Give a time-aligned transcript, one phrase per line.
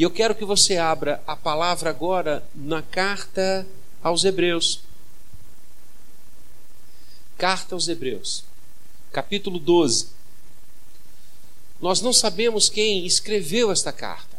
[0.00, 3.66] E eu quero que você abra a palavra agora na carta
[4.02, 4.80] aos Hebreus.
[7.36, 8.42] Carta aos Hebreus,
[9.12, 10.08] capítulo 12.
[11.82, 14.38] Nós não sabemos quem escreveu esta carta.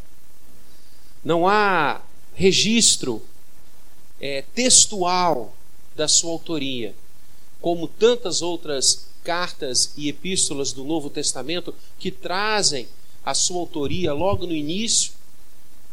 [1.24, 2.02] Não há
[2.34, 3.24] registro
[4.20, 5.56] é, textual
[5.96, 6.96] da sua autoria,
[7.62, 12.88] como tantas outras cartas e epístolas do Novo Testamento que trazem
[13.24, 15.21] a sua autoria logo no início,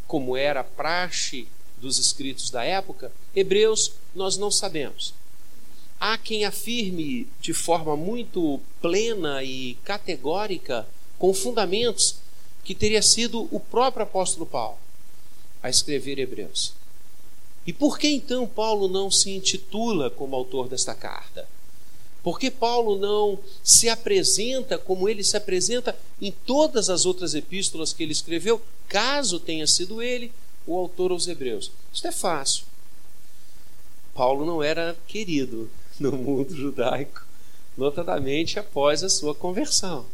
[0.08, 1.46] como era praxe
[1.80, 5.14] dos escritos da época, Hebreus nós não sabemos.
[6.00, 12.16] Há quem afirme de forma muito plena e categórica, com fundamentos,
[12.64, 14.78] que teria sido o próprio apóstolo Paulo
[15.62, 16.72] a escrever Hebreus.
[17.66, 21.46] E por que então Paulo não se intitula como autor desta carta?
[22.22, 27.92] Por que Paulo não se apresenta como ele se apresenta em todas as outras epístolas
[27.92, 30.32] que ele escreveu, caso tenha sido ele
[30.66, 31.70] o autor aos Hebreus?
[31.92, 32.64] Isto é fácil.
[34.14, 37.24] Paulo não era querido no mundo judaico,
[37.76, 40.04] notadamente após a sua conversão.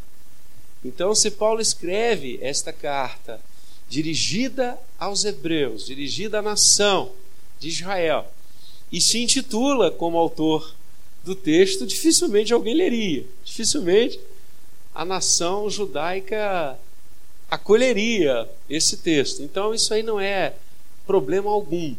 [0.84, 3.40] Então, se Paulo escreve esta carta
[3.88, 7.12] dirigida aos Hebreus, dirigida à nação,
[7.58, 8.26] de Israel
[8.92, 10.74] e se intitula como autor
[11.24, 13.24] do texto, dificilmente alguém leria.
[13.44, 14.20] Dificilmente
[14.94, 16.78] a nação judaica
[17.50, 19.42] acolheria esse texto.
[19.42, 20.54] Então isso aí não é
[21.06, 21.94] problema algum.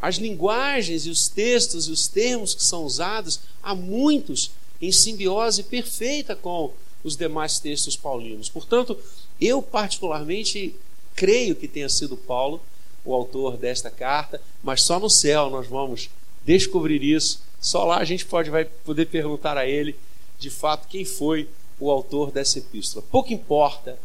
[0.00, 5.62] As linguagens e os textos e os termos que são usados, há muitos em simbiose
[5.62, 8.48] perfeita com os demais textos paulinos.
[8.48, 8.98] Portanto,
[9.40, 10.74] eu particularmente
[11.14, 12.60] creio que tenha sido Paulo
[13.04, 16.10] o autor desta carta, mas só no céu nós vamos
[16.44, 17.42] descobrir isso.
[17.64, 19.98] Só lá a gente pode vai poder perguntar a ele,
[20.38, 21.48] de fato, quem foi
[21.80, 23.02] o autor dessa epístola.
[23.10, 23.98] Pouco importa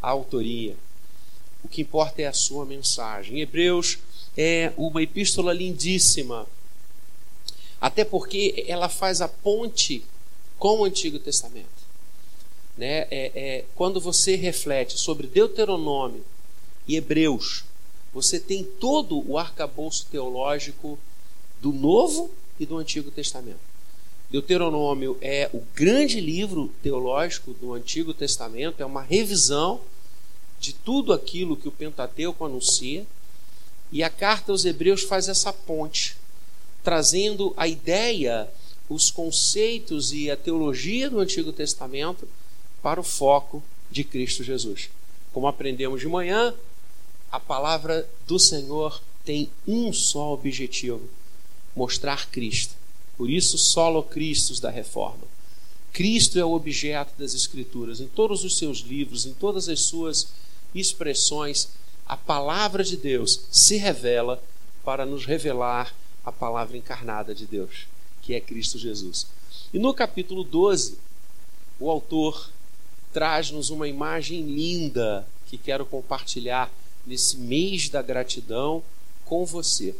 [0.00, 0.74] a autoria.
[1.62, 3.38] O que importa é a sua mensagem.
[3.38, 3.98] Hebreus
[4.34, 6.46] é uma epístola lindíssima,
[7.78, 10.02] até porque ela faz a ponte
[10.58, 11.68] com o Antigo Testamento.
[12.78, 13.00] Né?
[13.10, 16.24] É, é, quando você reflete sobre Deuteronômio
[16.88, 17.62] e Hebreus,
[18.14, 20.98] você tem todo o arcabouço teológico
[21.60, 23.60] do Novo e do Antigo Testamento.
[24.30, 29.80] Deuteronômio é o grande livro teológico do Antigo Testamento, é uma revisão
[30.58, 33.06] de tudo aquilo que o Pentateuco anuncia,
[33.92, 36.16] e a carta aos Hebreus faz essa ponte,
[36.82, 38.48] trazendo a ideia,
[38.88, 42.28] os conceitos e a teologia do Antigo Testamento
[42.82, 44.90] para o foco de Cristo Jesus.
[45.32, 46.52] Como aprendemos de manhã,
[47.30, 51.08] a palavra do Senhor tem um só objetivo:
[51.76, 52.74] mostrar Cristo.
[53.16, 55.22] Por isso, solo Cristos da reforma.
[55.92, 58.00] Cristo é o objeto das Escrituras.
[58.00, 60.28] Em todos os seus livros, em todas as suas
[60.74, 61.68] expressões,
[62.06, 64.42] a palavra de Deus se revela
[64.84, 65.94] para nos revelar
[66.24, 67.86] a palavra encarnada de Deus,
[68.22, 69.26] que é Cristo Jesus.
[69.72, 70.98] E no capítulo 12,
[71.78, 72.50] o autor
[73.12, 76.70] traz-nos uma imagem linda que quero compartilhar
[77.06, 78.82] nesse mês da gratidão
[79.24, 79.94] com você.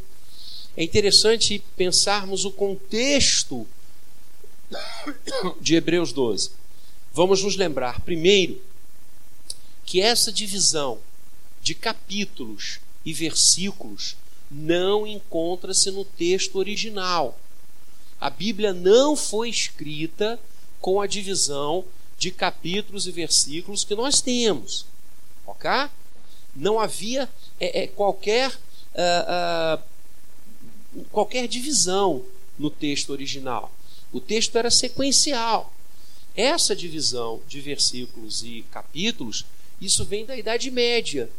[0.77, 3.67] É interessante pensarmos o contexto
[5.61, 6.51] de Hebreus 12.
[7.13, 8.61] Vamos nos lembrar, primeiro,
[9.85, 10.99] que essa divisão
[11.63, 14.17] de capítulos e versículos
[14.51, 17.39] não encontra-se no texto original.
[18.21, 20.39] A Bíblia não foi escrita
[20.81, 21.85] com a divisão
[22.19, 24.85] de capítulos e versículos que nós temos.
[25.47, 25.71] Ok?
[26.57, 27.29] não havia
[27.61, 29.83] é, é, qualquer, uh, uh,
[31.05, 32.25] qualquer divisão
[32.59, 33.73] no texto original.
[34.13, 35.73] O texto era sequencial.
[36.35, 39.45] Essa divisão de versículos e capítulos,
[39.81, 41.31] isso vem da Idade Média.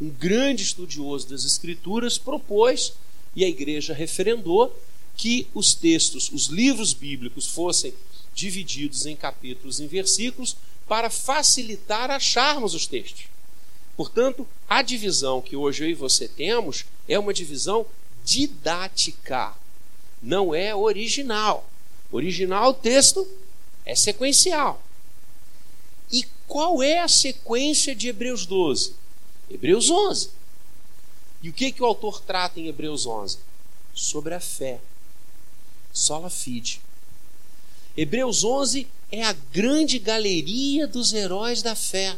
[0.00, 2.92] Um grande estudioso das Escrituras propôs,
[3.36, 4.74] e a igreja referendou,
[5.16, 7.92] que os textos, os livros bíblicos fossem
[8.34, 13.24] divididos em capítulos e versículos para facilitar acharmos os textos.
[13.96, 17.84] Portanto, a divisão que hoje eu e você temos é uma divisão
[18.28, 19.54] didática,
[20.22, 21.66] não é original.
[22.12, 23.26] Original o texto
[23.86, 24.82] é sequencial.
[26.12, 28.94] E qual é a sequência de Hebreus 12?
[29.50, 30.28] Hebreus 11.
[31.42, 33.38] E o que, que o autor trata em Hebreus 11?
[33.94, 34.78] Sobre a fé.
[35.90, 36.82] Sola fide.
[37.96, 42.14] Hebreus 11 é a grande galeria dos heróis da fé.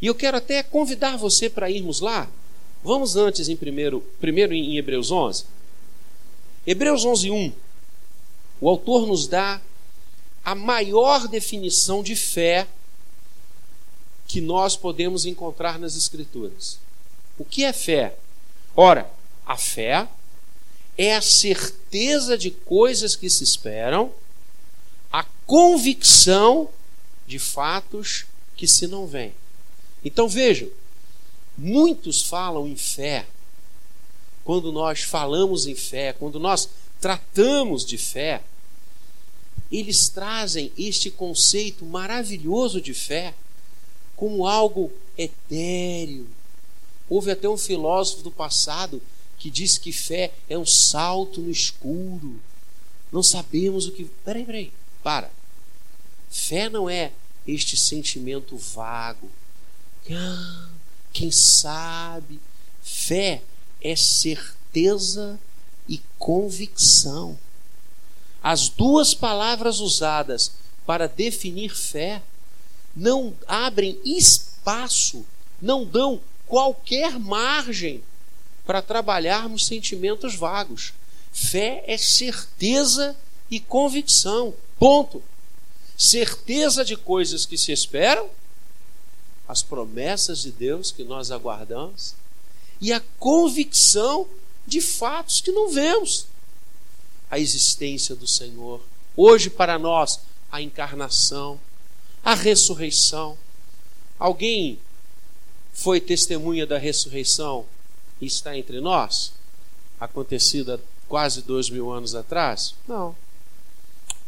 [0.00, 2.30] E eu quero até convidar você para irmos lá.
[2.82, 5.44] Vamos antes em primeiro, primeiro em Hebreus 11.
[6.66, 7.52] Hebreus 11, 1.
[8.60, 9.60] O autor nos dá
[10.44, 12.66] a maior definição de fé
[14.26, 16.78] que nós podemos encontrar nas Escrituras.
[17.38, 18.16] O que é fé?
[18.76, 19.10] Ora,
[19.44, 20.08] a fé
[20.96, 24.12] é a certeza de coisas que se esperam,
[25.12, 26.70] a convicção
[27.26, 28.26] de fatos
[28.56, 29.34] que se não veem.
[30.04, 30.68] Então vejam,
[31.60, 33.26] muitos falam em fé.
[34.42, 36.68] Quando nós falamos em fé, quando nós
[36.98, 38.42] tratamos de fé,
[39.70, 43.34] eles trazem este conceito maravilhoso de fé
[44.16, 46.26] como algo etéreo.
[47.08, 49.00] Houve até um filósofo do passado
[49.38, 52.40] que disse que fé é um salto no escuro.
[53.12, 54.04] Não sabemos o que.
[54.24, 54.72] Peraí, peraí,
[55.02, 55.30] para.
[56.30, 57.12] Fé não é
[57.46, 59.30] este sentimento vago.
[60.10, 60.68] Ah,
[61.12, 62.40] quem sabe?
[62.82, 63.42] Fé
[63.80, 65.38] é certeza
[65.88, 67.38] e convicção.
[68.42, 70.52] As duas palavras usadas
[70.86, 72.22] para definir fé
[72.94, 75.24] não abrem espaço,
[75.60, 78.02] não dão qualquer margem
[78.64, 80.92] para trabalharmos sentimentos vagos.
[81.32, 83.16] Fé é certeza
[83.50, 84.54] e convicção.
[84.78, 85.22] Ponto.
[85.96, 88.30] Certeza de coisas que se esperam,
[89.50, 92.14] as promessas de Deus que nós aguardamos,
[92.80, 94.28] e a convicção
[94.64, 96.26] de fatos que não vemos.
[97.28, 98.80] A existência do Senhor.
[99.16, 100.20] Hoje, para nós,
[100.52, 101.60] a encarnação,
[102.24, 103.36] a ressurreição.
[104.18, 104.78] Alguém
[105.72, 107.66] foi testemunha da ressurreição
[108.20, 109.32] e está entre nós?
[109.98, 112.74] Acontecida quase dois mil anos atrás?
[112.86, 113.16] Não.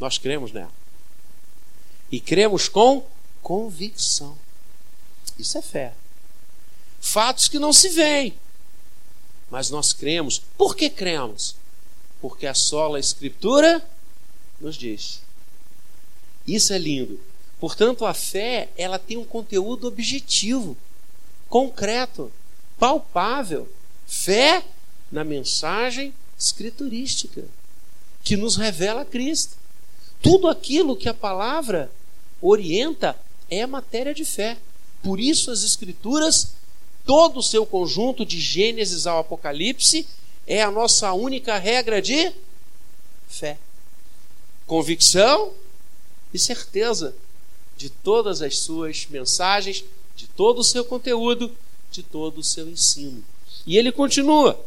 [0.00, 0.72] Nós cremos nela.
[2.10, 3.06] E cremos com
[3.40, 4.36] convicção.
[5.42, 5.92] Isso é fé.
[7.00, 8.34] Fatos que não se veem.
[9.50, 10.40] Mas nós cremos.
[10.56, 11.56] Por que cremos?
[12.20, 13.84] Porque a sola Escritura
[14.60, 15.20] nos diz.
[16.46, 17.20] Isso é lindo.
[17.58, 20.76] Portanto, a fé, ela tem um conteúdo objetivo,
[21.48, 22.32] concreto,
[22.78, 23.68] palpável.
[24.06, 24.64] Fé
[25.10, 27.44] na mensagem escriturística,
[28.22, 29.56] que nos revela Cristo.
[30.20, 31.90] Tudo aquilo que a palavra
[32.40, 33.16] orienta
[33.50, 34.56] é matéria de fé.
[35.02, 36.52] Por isso, as Escrituras,
[37.04, 40.06] todo o seu conjunto, de Gênesis ao Apocalipse,
[40.46, 42.32] é a nossa única regra de
[43.28, 43.58] fé.
[44.66, 45.52] Convicção
[46.32, 47.14] e certeza
[47.76, 49.84] de todas as suas mensagens,
[50.14, 51.50] de todo o seu conteúdo,
[51.90, 53.24] de todo o seu ensino.
[53.66, 54.64] E ele continua: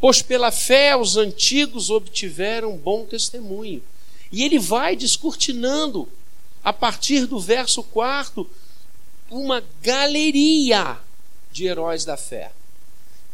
[0.00, 3.82] Pois pela fé os antigos obtiveram bom testemunho.
[4.30, 6.08] E ele vai descortinando,
[6.64, 8.48] a partir do verso 4,
[9.32, 10.98] uma galeria
[11.50, 12.52] de heróis da fé.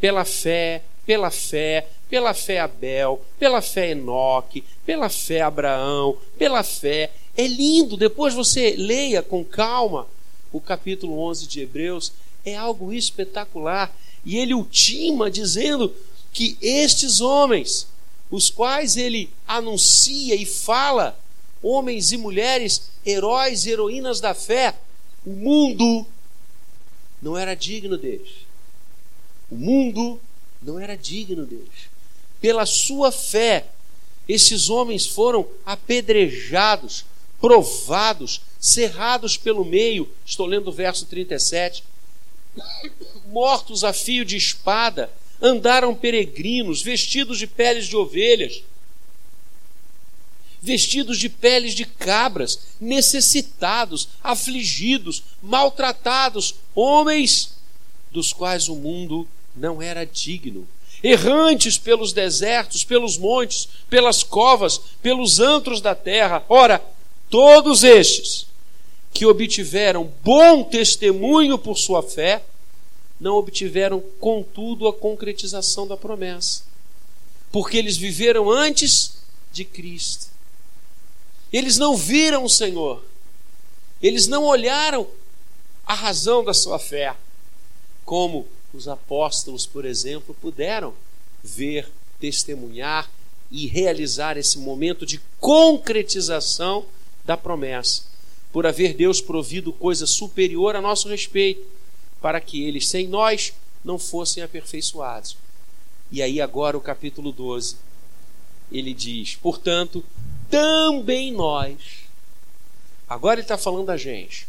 [0.01, 7.11] Pela fé, pela fé, pela fé Abel, pela fé Enoque, pela fé Abraão, pela fé.
[7.37, 10.07] É lindo, depois você leia com calma
[10.53, 12.13] o capítulo 11 de Hebreus,
[12.45, 13.95] é algo espetacular.
[14.25, 15.93] E ele ultima dizendo
[16.33, 17.89] que estes homens,
[18.31, 21.19] os quais ele anuncia e fala,
[21.61, 24.75] homens e mulheres, heróis e heroínas da fé,
[25.25, 26.07] o mundo
[27.21, 28.47] não era digno deles.
[29.51, 30.21] O mundo
[30.63, 31.89] não era digno deles.
[32.41, 33.67] Pela sua fé,
[34.29, 37.05] esses homens foram apedrejados,
[37.41, 40.09] provados, cerrados pelo meio.
[40.25, 41.83] Estou lendo o verso 37
[43.27, 45.11] mortos a fio de espada,
[45.41, 48.63] andaram peregrinos, vestidos de peles de ovelhas,
[50.61, 57.55] vestidos de peles de cabras, necessitados, afligidos, maltratados, homens
[58.11, 60.67] dos quais o mundo não era digno,
[61.03, 66.45] errantes pelos desertos, pelos montes, pelas covas, pelos antros da terra.
[66.49, 66.83] Ora,
[67.31, 68.47] todos estes
[69.13, 72.43] que obtiveram bom testemunho por sua fé,
[73.21, 76.63] não obtiveram, contudo, a concretização da promessa,
[77.51, 79.15] porque eles viveram antes
[79.53, 80.29] de Cristo.
[81.53, 83.03] Eles não viram o Senhor,
[84.03, 85.07] eles não olharam
[85.87, 87.17] a razão da sua fé,
[88.05, 90.95] como os apóstolos, por exemplo, puderam
[91.43, 91.89] ver,
[92.21, 93.11] testemunhar
[93.51, 96.85] e realizar esse momento de concretização
[97.25, 98.03] da promessa
[98.53, 101.67] por haver Deus provido coisa superior a nosso respeito,
[102.21, 103.53] para que eles, sem nós,
[103.85, 105.37] não fossem aperfeiçoados.
[106.11, 107.77] E aí, agora, o capítulo 12,
[108.73, 110.03] ele diz: portanto,
[110.51, 111.77] também nós.
[113.09, 114.47] Agora ele está falando da gente.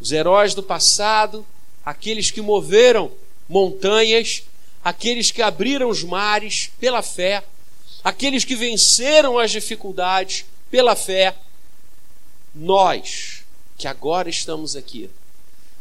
[0.00, 1.44] Os heróis do passado,
[1.84, 3.12] aqueles que moveram
[3.48, 4.44] montanhas,
[4.82, 7.44] aqueles que abriram os mares pela fé,
[8.02, 11.36] aqueles que venceram as dificuldades pela fé,
[12.54, 13.42] nós,
[13.76, 15.10] que agora estamos aqui,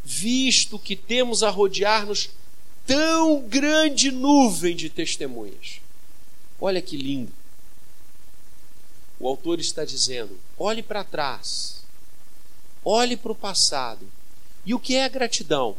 [0.03, 2.29] visto que temos a rodear-nos
[2.85, 5.79] tão grande nuvem de testemunhas.
[6.59, 7.38] Olha que lindo.
[9.19, 11.81] O autor está dizendo: olhe para trás,
[12.83, 14.05] olhe para o passado.
[14.65, 15.75] E o que é gratidão?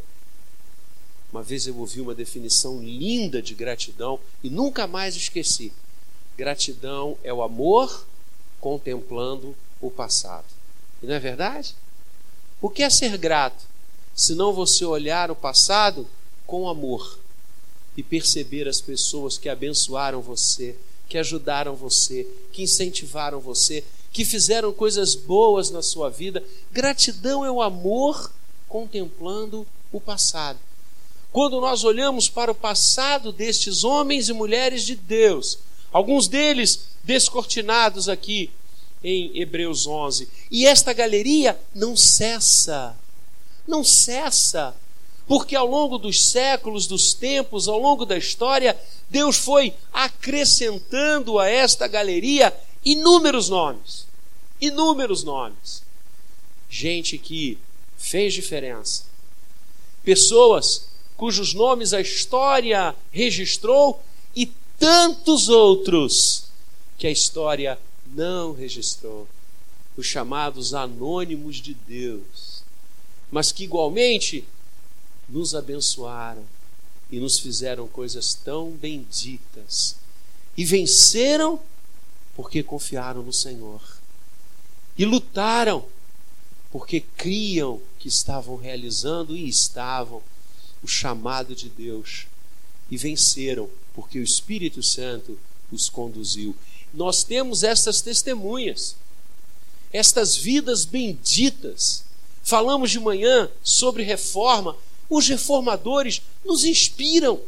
[1.33, 5.73] Uma vez eu ouvi uma definição linda de gratidão e nunca mais esqueci.
[6.37, 8.07] Gratidão é o amor
[8.61, 10.47] contemplando o passado.
[11.03, 11.75] E não é verdade?
[12.61, 13.65] O que é ser grato?
[14.15, 16.07] Se não você olhar o passado
[16.47, 17.19] com amor
[17.97, 20.77] e perceber as pessoas que abençoaram você,
[21.11, 26.43] que ajudaram você, que incentivaram você, que fizeram coisas boas na sua vida.
[26.71, 28.33] Gratidão é o amor
[28.69, 30.61] contemplando o passado.
[31.33, 35.59] Quando nós olhamos para o passado destes homens e mulheres de Deus,
[35.93, 38.49] alguns deles descortinados aqui
[39.03, 42.97] em Hebreus 11, e esta galeria não cessa,
[43.67, 44.77] não cessa,
[45.31, 48.77] porque ao longo dos séculos, dos tempos, ao longo da história,
[49.09, 52.53] Deus foi acrescentando a esta galeria
[52.85, 54.09] inúmeros nomes,
[54.61, 55.85] inúmeros nomes.
[56.69, 57.57] Gente que
[57.97, 59.05] fez diferença,
[60.03, 64.03] pessoas cujos nomes a história registrou
[64.35, 64.47] e
[64.81, 66.47] tantos outros
[66.99, 69.29] que a história não registrou.
[69.97, 72.65] Os chamados anônimos de Deus,
[73.31, 74.45] mas que igualmente
[75.31, 76.45] nos abençoaram
[77.11, 79.97] e nos fizeram coisas tão benditas
[80.57, 81.61] e venceram
[82.35, 83.81] porque confiaram no Senhor
[84.99, 85.85] e lutaram
[86.71, 90.23] porque criam que estavam realizando e estavam
[90.83, 92.27] o chamado de Deus
[92.91, 95.39] e venceram, porque o Espírito Santo
[95.71, 96.55] os conduziu.
[96.93, 98.97] Nós temos estas testemunhas,
[99.93, 102.05] estas vidas benditas.
[102.43, 104.77] Falamos de manhã sobre reforma.
[105.11, 107.41] Os reformadores nos inspiram.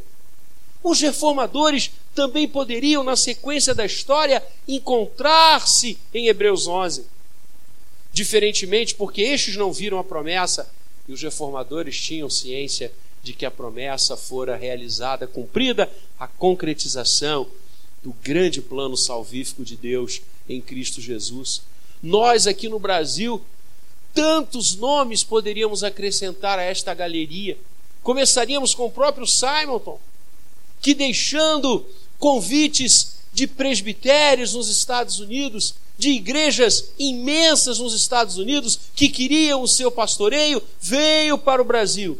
[0.82, 7.06] Os reformadores também poderiam, na sequência da história, encontrar-se em Hebreus 11.
[8.12, 10.68] Diferentemente, porque estes não viram a promessa
[11.08, 12.92] e os reformadores tinham ciência
[13.22, 17.46] de que a promessa fora realizada, cumprida, a concretização
[18.02, 21.62] do grande plano salvífico de Deus em Cristo Jesus.
[22.02, 23.40] Nós aqui no Brasil,
[24.14, 27.58] tantos nomes poderíamos acrescentar a esta galeria.
[28.02, 29.98] Começaríamos com o próprio Simonton,
[30.80, 31.86] que deixando
[32.18, 39.68] convites de presbitérios nos Estados Unidos, de igrejas imensas nos Estados Unidos que queriam o
[39.68, 42.18] seu pastoreio, veio para o Brasil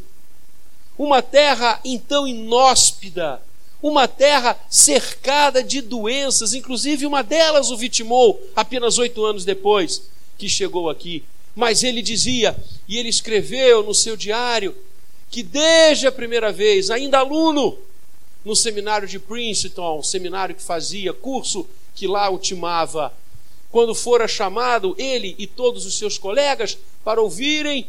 [0.99, 3.43] uma terra então inóspida,
[3.83, 10.03] uma terra cercada de doenças, inclusive uma delas o vitimou apenas oito anos depois
[10.39, 11.25] que chegou aqui.
[11.55, 12.57] Mas ele dizia,
[12.89, 14.75] e ele escreveu no seu diário,
[15.31, 17.79] que desde a primeira vez, ainda aluno
[18.45, 23.15] no seminário de Princeton, seminário que fazia curso que lá ultimava,
[23.71, 27.87] quando fora chamado ele e todos os seus colegas para ouvirem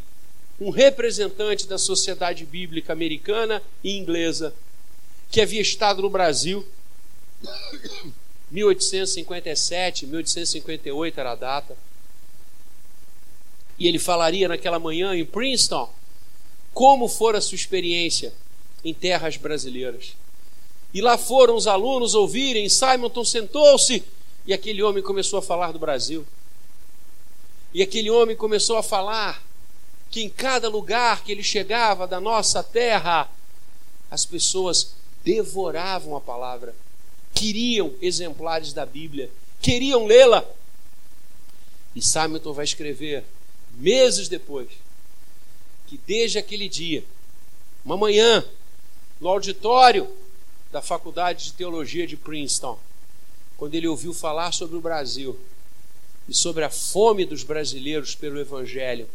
[0.59, 4.53] um representante da sociedade bíblica americana e inglesa
[5.29, 6.65] que havia estado no Brasil
[8.51, 11.75] 1857, 1858 era a data.
[13.77, 15.89] E ele falaria naquela manhã em Princeton
[16.73, 18.33] como fora sua experiência
[18.83, 20.15] em terras brasileiras.
[20.93, 24.03] E lá foram os alunos ouvirem, Simonton sentou-se
[24.45, 26.25] e aquele homem começou a falar do Brasil.
[27.73, 29.41] E aquele homem começou a falar
[30.11, 33.27] que em cada lugar que ele chegava da nossa terra,
[34.11, 36.75] as pessoas devoravam a palavra,
[37.33, 40.45] queriam exemplares da Bíblia, queriam lê-la.
[41.95, 43.23] E Hamilton vai escrever,
[43.75, 44.69] meses depois,
[45.87, 47.03] que desde aquele dia,
[47.83, 48.43] uma manhã,
[49.19, 50.09] no auditório
[50.71, 52.79] da Faculdade de Teologia de Princeton,
[53.57, 55.39] quando ele ouviu falar sobre o Brasil
[56.27, 59.07] e sobre a fome dos brasileiros pelo Evangelho,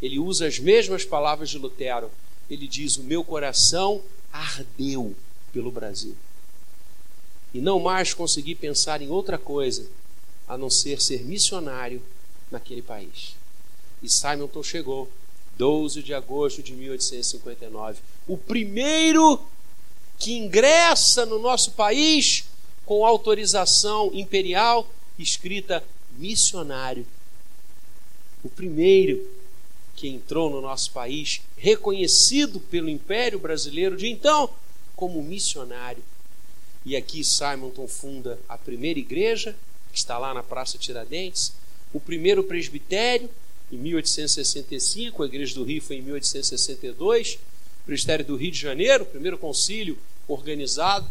[0.00, 2.10] ele usa as mesmas palavras de Lutero.
[2.50, 5.14] Ele diz: O meu coração ardeu
[5.52, 6.16] pelo Brasil.
[7.54, 9.86] E não mais consegui pensar em outra coisa
[10.48, 12.02] a não ser ser missionário
[12.50, 13.34] naquele país.
[14.02, 15.10] E Simonton chegou,
[15.56, 19.40] 12 de agosto de 1859, o primeiro
[20.18, 22.44] que ingressa no nosso país
[22.84, 25.84] com autorização imperial escrita
[26.16, 27.06] missionário.
[28.42, 29.28] O primeiro
[29.94, 34.50] que entrou no nosso país, reconhecido pelo Império Brasileiro de então
[34.96, 36.02] como missionário.
[36.84, 39.54] E aqui Simonton funda a primeira igreja,
[39.92, 41.52] que está lá na Praça Tiradentes,
[41.92, 43.30] o primeiro presbitério,
[43.72, 47.38] em 1865, a Igreja do Rio foi em 1862,
[47.86, 49.98] Presbitério do Rio de Janeiro, primeiro concílio
[50.28, 51.08] organizado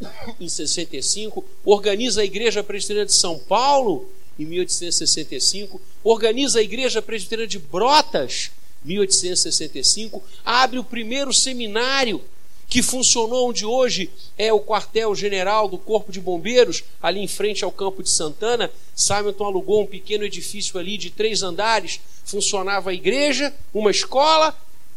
[0.40, 7.48] em 65, organiza a Igreja Presbiteriana de São Paulo em 1865, organiza a Igreja Presbiteriana
[7.48, 8.50] de Brotas
[8.84, 12.22] 1865, abre o primeiro seminário
[12.68, 17.72] que funcionou onde hoje é o quartel-general do Corpo de Bombeiros, ali em frente ao
[17.72, 18.70] campo de Santana.
[18.94, 24.54] Simonton alugou um pequeno edifício ali de três andares, funcionava a igreja, uma escola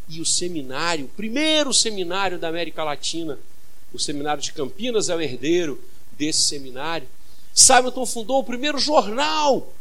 [0.10, 3.40] e o seminário, o primeiro seminário da América Latina.
[3.94, 5.82] O seminário de Campinas é o herdeiro
[6.18, 7.08] desse seminário.
[7.54, 9.72] Simonton fundou o primeiro jornal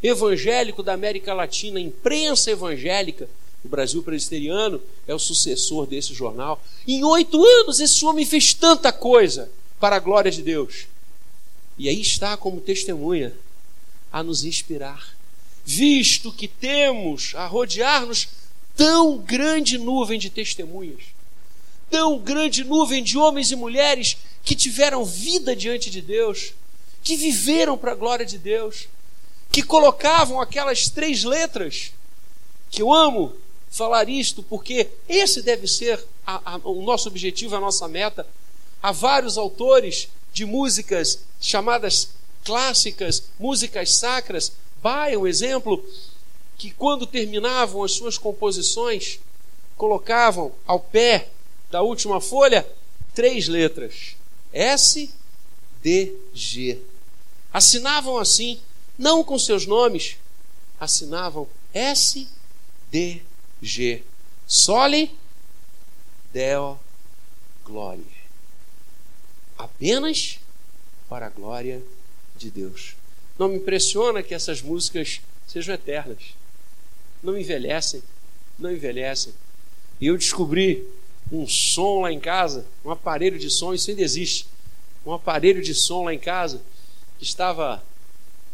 [0.00, 3.28] evangélico da América Latina, imprensa evangélica,
[3.64, 6.62] o Brasil Presbiteriano é o sucessor desse jornal.
[6.86, 10.86] Em oito anos, esse homem fez tanta coisa para a glória de Deus.
[11.78, 13.34] E aí está como testemunha
[14.12, 15.16] a nos inspirar,
[15.64, 18.28] visto que temos a rodear-nos
[18.76, 21.02] tão grande nuvem de testemunhas,
[21.88, 26.54] tão grande nuvem de homens e mulheres que tiveram vida diante de Deus,
[27.02, 28.88] que viveram para a glória de Deus,
[29.52, 31.92] que colocavam aquelas três letras
[32.70, 33.34] que eu amo
[33.70, 38.26] falar isto, porque esse deve ser a, a, o nosso objetivo, a nossa meta.
[38.82, 42.10] Há vários autores de músicas chamadas
[42.44, 44.52] clássicas, músicas sacras.
[44.82, 45.84] Baia, um exemplo,
[46.58, 49.20] que quando terminavam as suas composições,
[49.76, 51.28] colocavam ao pé
[51.70, 52.66] da última folha
[53.14, 54.16] três letras:
[54.52, 55.10] S,
[55.82, 56.78] D, G.
[57.52, 58.60] Assinavam assim,
[58.98, 60.16] não com seus nomes,
[60.78, 62.26] assinavam S,
[62.90, 63.29] D, G.
[64.46, 65.10] Sole
[66.32, 66.78] Deo
[67.64, 68.04] Glória.
[69.58, 70.40] Apenas
[71.08, 71.82] para a glória
[72.36, 72.94] de Deus.
[73.38, 76.34] Não me impressiona que essas músicas sejam eternas.
[77.22, 78.02] Não envelhecem.
[78.58, 79.34] Não envelhecem.
[80.00, 80.86] E eu descobri
[81.30, 84.46] um som lá em casa, um aparelho de som, isso ainda existe.
[85.04, 86.62] Um aparelho de som lá em casa
[87.18, 87.82] que estava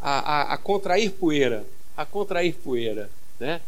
[0.01, 1.67] a, a, a contrair poeira.
[1.97, 3.11] A contrair poeira.
[3.39, 3.61] Né?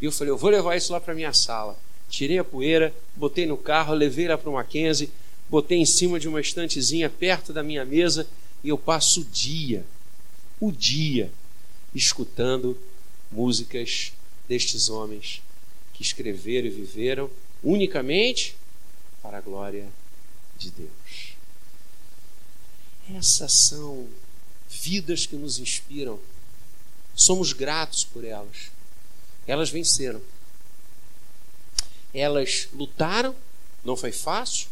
[0.00, 1.78] E eu falei, eu vou levar isso lá para minha sala.
[2.08, 5.10] Tirei a poeira, botei no carro, levei lá para o Mackenzie,
[5.48, 8.26] botei em cima de uma estantezinha perto da minha mesa
[8.62, 9.84] e eu passo o dia,
[10.60, 11.30] o dia,
[11.94, 12.76] escutando
[13.30, 14.12] músicas
[14.48, 15.42] destes homens
[15.92, 17.30] que escreveram e viveram
[17.62, 18.56] unicamente
[19.22, 19.88] para a glória
[20.58, 21.36] de Deus.
[23.14, 24.08] Essas são
[24.68, 26.18] vidas que nos inspiram.
[27.14, 28.70] Somos gratos por elas.
[29.46, 30.20] Elas venceram.
[32.12, 33.34] Elas lutaram,
[33.84, 34.68] não foi fácil.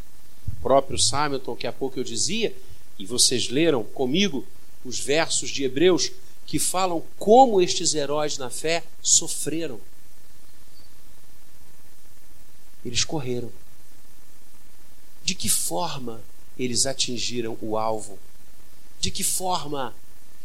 [0.58, 2.54] O próprio Hamilton, que há pouco eu dizia,
[2.98, 4.46] e vocês leram comigo
[4.84, 6.10] os versos de Hebreus
[6.46, 9.80] que falam como estes heróis na fé sofreram.
[12.84, 13.50] Eles correram.
[15.24, 16.22] De que forma
[16.58, 18.18] eles atingiram o alvo?
[19.00, 19.94] De que forma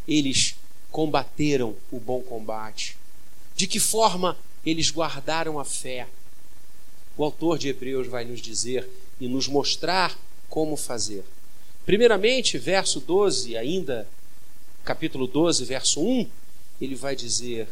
[0.07, 0.55] eles
[0.89, 2.97] combateram o bom combate?
[3.59, 6.07] De que forma eles guardaram a fé?
[7.17, 10.17] O autor de Hebreus vai nos dizer e nos mostrar
[10.47, 11.25] como fazer.
[11.85, 14.07] Primeiramente, verso 12, ainda
[14.85, 16.29] capítulo 12, verso 1,
[16.79, 17.67] ele vai dizer: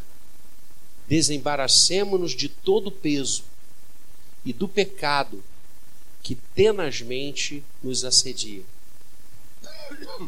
[1.08, 3.45] Desembaracemo-nos de todo peso
[4.43, 5.41] e do pecado
[6.21, 8.63] que tenazmente nos assedia.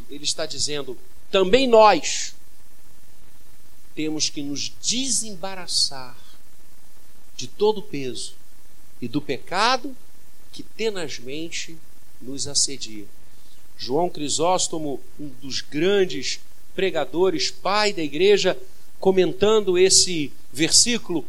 [0.10, 0.98] Ele está dizendo:
[1.30, 2.34] também nós
[3.96, 6.18] temos que nos desembaraçar
[7.36, 8.34] de todo o peso
[9.02, 9.96] e do pecado
[10.52, 11.78] que tenazmente
[12.22, 13.06] nos assedia.
[13.78, 16.42] João Crisóstomo, um dos grandes
[16.76, 18.58] pregadores, pai da igreja,
[19.00, 21.26] comentando esse versículo,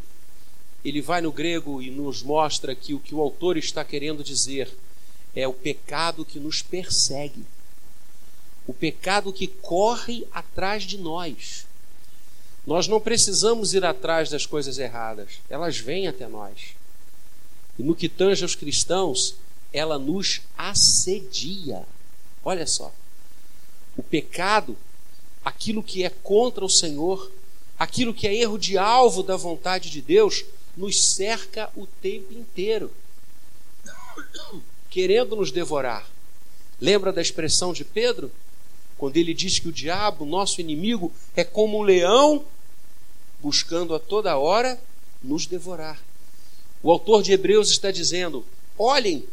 [0.83, 4.69] ele vai no grego e nos mostra que o que o autor está querendo dizer
[5.35, 7.45] é o pecado que nos persegue,
[8.67, 11.65] o pecado que corre atrás de nós.
[12.65, 16.75] Nós não precisamos ir atrás das coisas erradas, elas vêm até nós.
[17.77, 19.35] E no que tange aos cristãos,
[19.73, 21.83] ela nos assedia.
[22.43, 22.93] Olha só.
[23.97, 24.77] O pecado,
[25.43, 27.31] aquilo que é contra o Senhor,
[27.79, 30.45] aquilo que é erro de alvo da vontade de Deus,
[30.77, 32.91] nos cerca o tempo inteiro,
[34.89, 36.07] querendo nos devorar.
[36.79, 38.31] Lembra da expressão de Pedro?
[39.01, 42.45] Quando ele diz que o diabo, nosso inimigo, é como um leão
[43.41, 44.79] buscando a toda hora
[45.23, 45.99] nos devorar.
[46.83, 48.45] O autor de Hebreus está dizendo:
[48.77, 49.27] olhem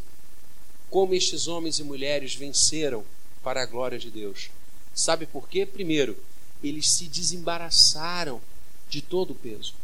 [0.88, 3.04] como estes homens e mulheres venceram
[3.42, 4.48] para a glória de Deus.
[4.94, 5.66] Sabe por quê?
[5.66, 6.16] Primeiro,
[6.64, 8.40] eles se desembaraçaram
[8.88, 9.74] de todo o peso.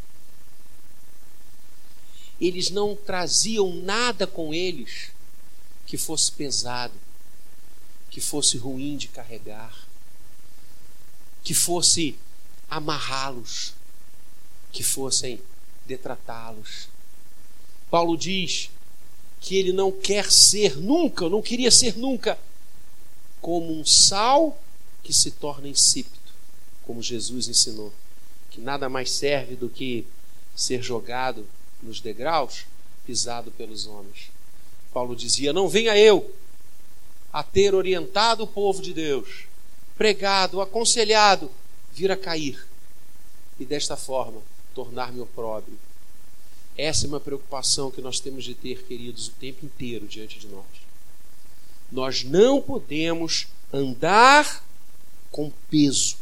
[2.41, 5.11] eles não traziam nada com eles
[5.85, 7.04] que fosse pesado,
[8.15, 9.77] que fosse ruim de carregar,
[11.43, 12.17] que fosse
[12.69, 13.73] amarrá-los,
[14.71, 15.41] que fossem
[15.85, 16.87] detratá-los.
[17.91, 18.69] Paulo diz
[19.41, 22.39] que ele não quer ser nunca, não queria ser nunca
[23.41, 24.57] como um sal
[25.03, 26.31] que se torna insípido,
[26.85, 27.91] como Jesus ensinou,
[28.49, 30.07] que nada mais serve do que
[30.55, 31.45] ser jogado
[31.83, 32.65] nos degraus,
[33.05, 34.31] pisado pelos homens.
[34.93, 36.33] Paulo dizia: Não venha eu
[37.35, 39.43] a ter orientado o povo de Deus,
[39.97, 41.51] pregado, aconselhado,
[41.93, 42.65] vir a cair
[43.59, 44.41] e desta forma
[44.73, 45.77] tornar-me opróbrio.
[46.77, 50.47] Essa é uma preocupação que nós temos de ter, queridos, o tempo inteiro diante de
[50.47, 50.63] nós.
[51.91, 54.63] Nós não podemos andar
[55.29, 56.15] com peso.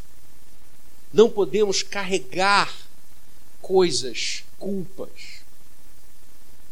[1.12, 2.74] Não podemos carregar
[3.62, 5.44] coisas, culpas,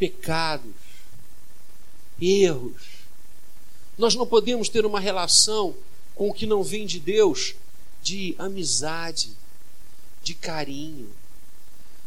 [0.01, 0.75] pecados,
[2.21, 2.92] erros.
[3.99, 5.75] Nós não podemos ter uma relação
[6.15, 7.55] com o que não vem de Deus
[8.03, 9.31] de amizade,
[10.23, 11.09] de carinho.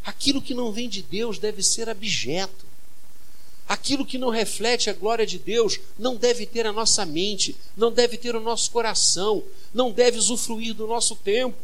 [0.03, 2.65] Aquilo que não vem de Deus deve ser abjeto.
[3.67, 7.91] Aquilo que não reflete a glória de Deus não deve ter a nossa mente, não
[7.91, 9.43] deve ter o nosso coração,
[9.73, 11.57] não deve usufruir do nosso tempo.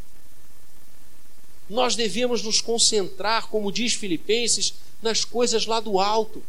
[1.70, 6.44] Nós devemos nos concentrar, como diz Filipenses, nas coisas lá do alto.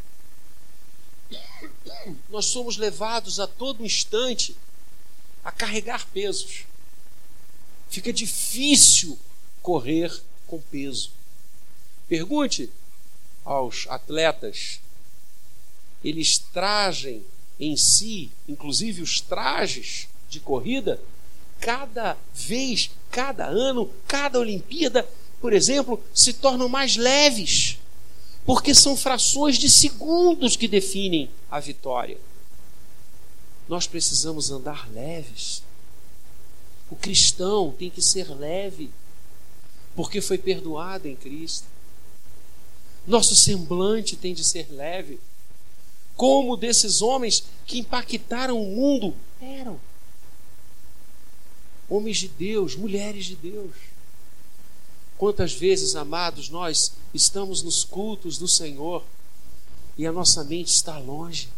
[2.29, 4.57] Nós somos levados a todo instante
[5.45, 6.65] a carregar pesos.
[7.91, 9.19] Fica difícil
[9.61, 10.13] correr
[10.47, 11.11] com peso.
[12.09, 12.71] Pergunte
[13.45, 14.81] aos atletas,
[16.05, 17.25] eles tragem
[17.59, 21.01] em si, inclusive os trajes de corrida,
[21.61, 25.09] cada vez, cada ano, cada Olimpíada,
[25.41, 27.79] por exemplo, se tornam mais leves,
[28.45, 32.19] porque são frações de segundos que definem a vitória.
[33.69, 35.63] Nós precisamos andar leves.
[36.91, 38.91] O cristão tem que ser leve,
[39.95, 41.67] porque foi perdoado em Cristo.
[43.07, 45.19] Nosso semblante tem de ser leve,
[46.17, 49.81] como desses homens que impactaram o mundo eram.
[51.89, 53.73] Homens de Deus, mulheres de Deus.
[55.17, 59.05] Quantas vezes, amados, nós estamos nos cultos do Senhor
[59.97, 61.49] e a nossa mente está longe,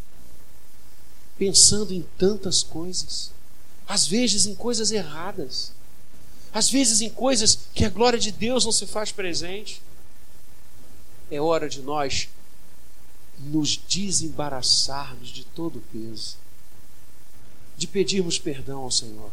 [1.39, 3.35] pensando em tantas coisas
[3.87, 5.73] às vezes em coisas erradas,
[6.53, 9.83] às vezes em coisas que a glória de Deus não se faz presente.
[11.31, 12.29] É hora de nós
[13.39, 16.37] nos desembaraçarmos de todo o peso,
[17.77, 19.33] de pedirmos perdão ao Senhor,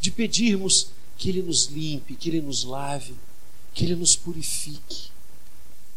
[0.00, 3.14] de pedirmos que Ele nos limpe, que Ele nos lave,
[3.74, 5.10] que Ele nos purifique.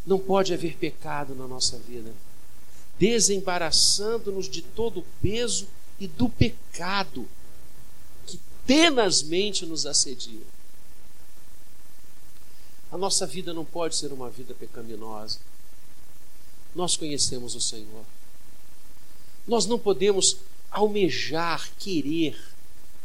[0.06, 2.12] Não pode haver pecado na nossa vida,
[3.00, 5.68] desembaraçando-nos de todo o peso
[6.00, 7.30] e do pecado
[8.26, 10.42] que tenazmente nos assedia.
[12.92, 15.40] A nossa vida não pode ser uma vida pecaminosa.
[16.74, 18.04] Nós conhecemos o Senhor.
[19.48, 20.38] Nós não podemos
[20.72, 22.38] almejar, querer,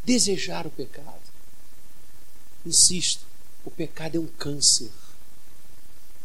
[0.05, 1.26] desejar o pecado.
[2.67, 3.25] Insisto,
[3.65, 4.91] o pecado é um câncer.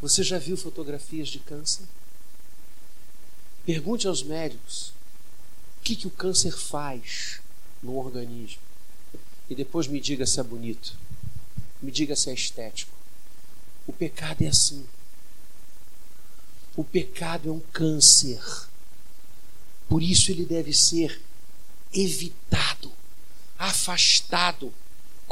[0.01, 1.86] Você já viu fotografias de câncer?
[3.63, 4.91] Pergunte aos médicos
[5.77, 7.39] o que, que o câncer faz
[7.84, 8.60] no organismo.
[9.47, 10.97] E depois me diga se é bonito.
[11.80, 12.97] Me diga se é estético.
[13.86, 14.84] O pecado é assim.
[16.75, 18.41] O pecado é um câncer.
[19.88, 21.21] Por isso ele deve ser
[21.93, 22.91] evitado,
[23.60, 24.73] afastado.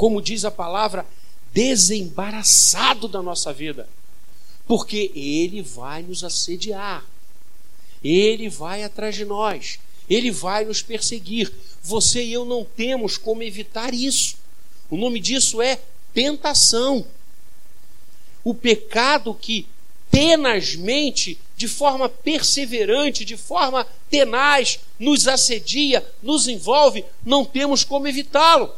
[0.00, 1.06] Como diz a palavra,
[1.52, 3.86] desembaraçado da nossa vida.
[4.66, 7.04] Porque ele vai nos assediar.
[8.02, 9.78] Ele vai atrás de nós
[10.10, 11.52] ele vai nos perseguir.
[11.80, 14.36] Você e eu não temos como evitar isso.
[14.90, 15.78] O nome disso é
[16.12, 17.06] tentação.
[18.42, 19.68] O pecado que
[20.10, 28.74] tenazmente, de forma perseverante, de forma tenaz, nos assedia, nos envolve, não temos como evitá-lo.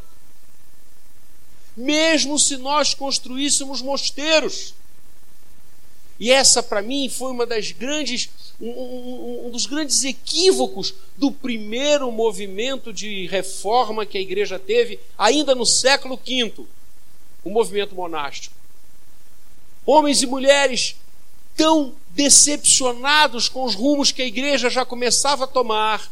[1.75, 4.73] Mesmo se nós construíssemos mosteiros.
[6.19, 12.11] E essa, para mim, foi uma das grandes um, um, dos grandes equívocos do primeiro
[12.11, 16.65] movimento de reforma que a igreja teve, ainda no século V,
[17.43, 18.55] o movimento monástico.
[19.85, 20.95] Homens e mulheres
[21.57, 26.09] tão decepcionados com os rumos que a igreja já começava a tomar,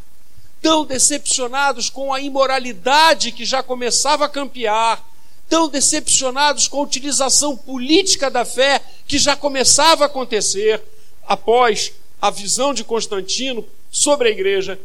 [0.62, 5.04] tão decepcionados com a imoralidade que já começava a campear,
[5.52, 10.82] tão decepcionados com a utilização política da fé que já começava a acontecer
[11.28, 14.80] após a visão de Constantino sobre a igreja,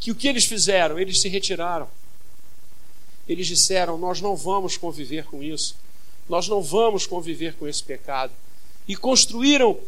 [0.00, 0.98] que o que eles fizeram?
[0.98, 1.88] Eles se retiraram.
[3.28, 5.76] Eles disseram: Nós não vamos conviver com isso,
[6.28, 8.32] nós não vamos conviver com esse pecado.
[8.88, 9.78] E construíram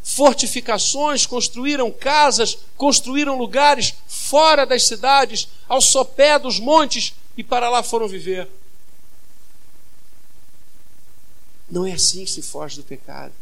[0.00, 7.82] fortificações, construíram casas, construíram lugares fora das cidades, ao sopé dos montes, e para lá
[7.82, 8.48] foram viver.
[11.70, 13.32] Não é assim que se foge do pecado.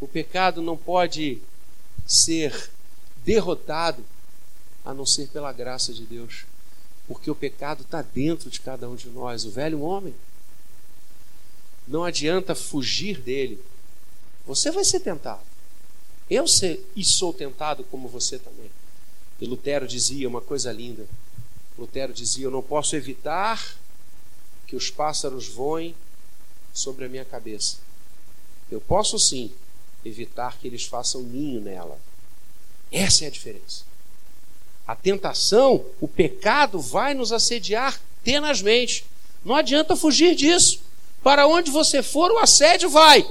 [0.00, 1.40] O pecado não pode
[2.06, 2.70] ser
[3.24, 4.04] derrotado
[4.84, 6.44] a não ser pela graça de Deus,
[7.06, 10.14] porque o pecado está dentro de cada um de nós, o velho homem.
[11.86, 13.62] Não adianta fugir dele,
[14.46, 15.42] você vai ser tentado.
[16.28, 18.70] Eu ser, e sou tentado como você também.
[19.40, 21.06] E Lutero dizia uma coisa linda.
[21.78, 23.76] Lutero dizia: Eu não posso evitar
[24.66, 25.94] que os pássaros voem
[26.74, 27.78] sobre a minha cabeça.
[28.70, 29.52] Eu posso sim
[30.04, 31.98] evitar que eles façam ninho nela.
[32.90, 33.84] Essa é a diferença.
[34.86, 39.06] A tentação, o pecado vai nos assediar tenazmente.
[39.44, 40.82] Não adianta fugir disso.
[41.22, 43.22] Para onde você for, o assédio vai.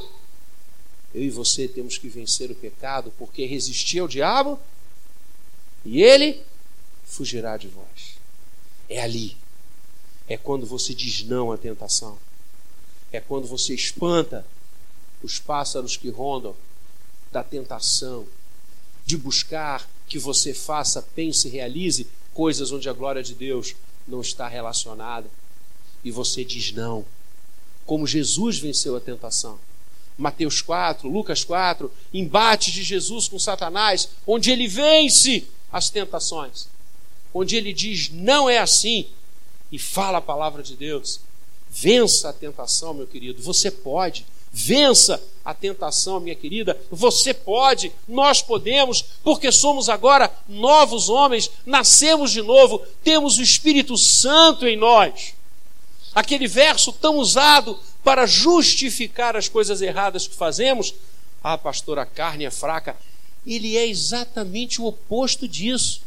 [1.14, 4.60] Eu e você temos que vencer o pecado, porque resistir ao diabo
[5.86, 6.42] e ele
[7.06, 8.18] fugirá de vós.
[8.90, 9.38] É ali.
[10.28, 12.18] É quando você diz não à tentação.
[13.14, 14.46] É quando você espanta
[15.24, 16.54] os pássaros que rondam
[17.32, 18.28] da tentação,
[19.06, 23.76] de buscar que você faça, pense, realize coisas onde a glória de Deus
[24.08, 25.30] não está relacionada.
[26.04, 27.06] E você diz não.
[27.86, 29.60] Como Jesus venceu a tentação.
[30.18, 36.68] Mateus 4, Lucas 4, embate de Jesus com Satanás, onde ele vence as tentações,
[37.34, 39.08] onde ele diz: não é assim,
[39.72, 41.20] e fala a palavra de Deus.
[41.76, 44.26] Vença a tentação, meu querido, você pode.
[44.52, 52.32] Vença a tentação, minha querida, você pode, nós podemos, porque somos agora novos homens, nascemos
[52.32, 55.34] de novo, temos o Espírito Santo em nós.
[56.14, 60.94] Aquele verso tão usado para justificar as coisas erradas que fazemos,
[61.44, 62.96] ah, pastor, a carne é fraca.
[63.46, 66.02] Ele é exatamente o oposto disso.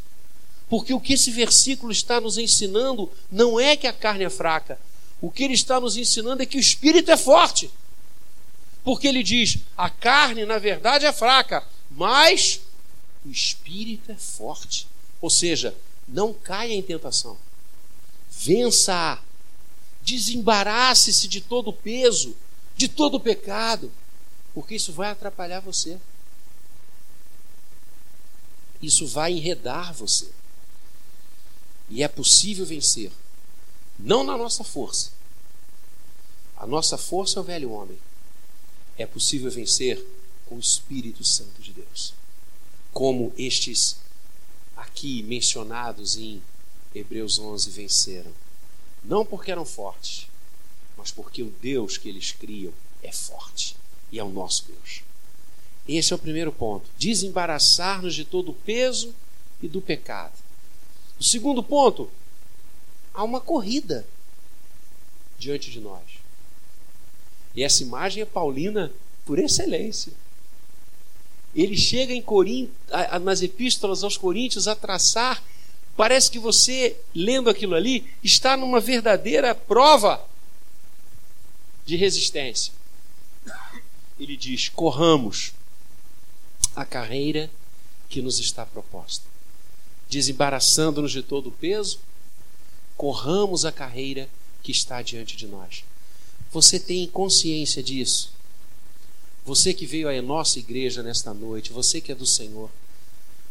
[0.69, 4.79] Porque o que esse versículo está nos ensinando não é que a carne é fraca.
[5.21, 7.71] O que ele está nos ensinando é que o espírito é forte.
[8.85, 12.61] Porque ele diz: a carne, na verdade, é fraca, mas
[13.25, 14.87] o espírito é forte.
[15.21, 15.75] Ou seja,
[16.07, 17.37] não caia em tentação.
[18.31, 19.21] Vença-a
[20.07, 22.37] Desembarace-se de todo o peso,
[22.77, 23.91] de todo o pecado,
[24.55, 25.99] porque isso vai atrapalhar você.
[28.81, 30.31] Isso vai enredar você.
[31.91, 33.11] E é possível vencer,
[33.99, 35.11] não na nossa força.
[36.57, 37.99] A nossa força é o velho homem.
[38.97, 40.03] É possível vencer
[40.47, 42.15] com o Espírito Santo de Deus.
[42.93, 43.97] Como estes
[44.77, 46.43] aqui mencionados em
[46.95, 48.33] Hebreus 11 venceram.
[49.05, 50.27] Não porque eram fortes,
[50.97, 53.77] mas porque o Deus que eles criam é forte
[54.11, 55.03] e é o nosso Deus.
[55.87, 59.15] Esse é o primeiro ponto: desembaraçar-nos de todo o peso
[59.63, 60.35] e do pecado.
[61.19, 62.11] O segundo ponto,
[63.17, 64.07] há uma corrida
[65.39, 66.03] diante de nós.
[67.55, 68.93] E essa imagem é paulina
[69.25, 70.13] por excelência.
[71.55, 72.73] Ele chega em Corinto,
[73.23, 75.43] nas epístolas aos Coríntios a traçar
[75.97, 80.23] Parece que você, lendo aquilo ali, está numa verdadeira prova
[81.87, 82.73] de resistência.
[84.21, 85.53] Ele diz: corramos
[86.75, 87.51] a carreira
[88.11, 89.25] que nos está proposta,
[90.09, 91.99] desembaraçando-nos de todo o peso,
[92.97, 94.29] corramos a carreira
[94.63, 95.85] que está diante de nós.
[96.53, 98.33] Você tem consciência disso?
[99.45, 102.71] Você que veio à nossa igreja nesta noite, você que é do Senhor,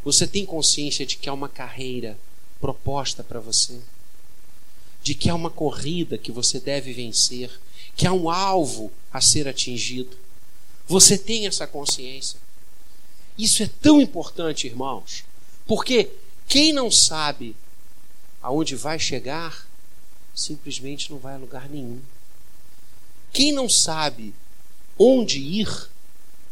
[0.04, 2.18] você tem consciência de que há uma carreira
[2.60, 3.80] proposta para você,
[5.02, 7.50] de que há uma corrida que você deve vencer,
[7.96, 10.18] que há um alvo a ser atingido.
[10.88, 12.40] Você tem essa consciência.
[13.38, 15.24] Isso é tão importante, irmãos,
[15.66, 16.12] porque
[16.48, 17.56] quem não sabe
[18.46, 19.68] aonde vai chegar,
[20.36, 22.00] simplesmente não vai a lugar nenhum.
[23.34, 24.36] Quem não sabe
[25.00, 25.90] onde ir,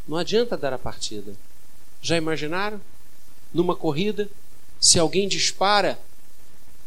[0.08, 1.36] não adianta dar a partida.
[2.02, 2.82] Já imaginaram?
[3.54, 4.28] Numa corrida,
[4.82, 6.00] se alguém dispara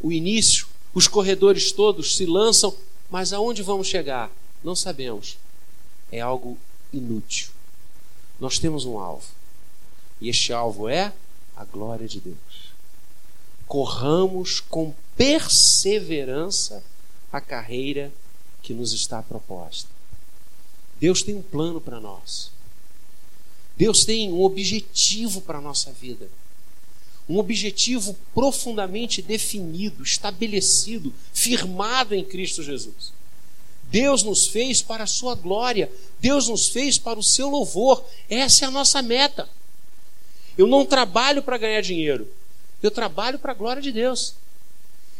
[0.01, 2.77] o início, os corredores todos se lançam,
[3.09, 4.29] mas aonde vamos chegar?
[4.65, 5.39] Não sabemos.
[6.11, 6.59] É algo
[6.93, 7.51] inútil.
[8.41, 9.29] Nós temos um alvo.
[10.21, 11.13] E este alvo é
[11.57, 12.66] a glória de Deus.
[13.67, 16.83] Corramos com perseverança
[17.33, 18.13] a carreira
[18.63, 19.89] que nos está proposta.
[20.99, 22.51] Deus tem um plano para nós.
[23.77, 26.29] Deus tem um objetivo para a nossa vida.
[27.29, 33.13] Um objetivo profundamente definido, estabelecido, firmado em Cristo Jesus.
[33.91, 38.05] Deus nos fez para a sua glória, Deus nos fez para o seu louvor.
[38.29, 39.49] Essa é a nossa meta.
[40.57, 42.27] Eu não trabalho para ganhar dinheiro,
[42.87, 44.35] eu trabalho para a glória de Deus.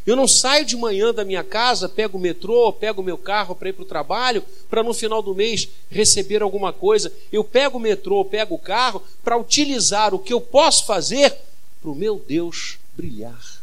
[0.07, 3.57] Eu não saio de manhã da minha casa, pego o metrô, pego o meu carro
[3.57, 7.13] para ir para o trabalho, para no final do mês receber alguma coisa.
[7.33, 11.37] Eu pego o metrô, pego o carro para utilizar o que eu posso fazer
[11.83, 13.61] para o meu Deus brilhar,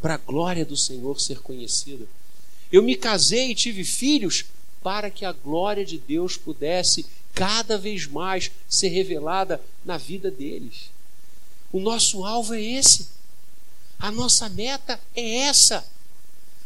[0.00, 2.06] para a glória do Senhor ser conhecida.
[2.72, 4.46] Eu me casei e tive filhos
[4.82, 10.93] para que a glória de Deus pudesse cada vez mais ser revelada na vida deles.
[11.74, 13.08] O nosso alvo é esse.
[13.98, 15.84] A nossa meta é essa.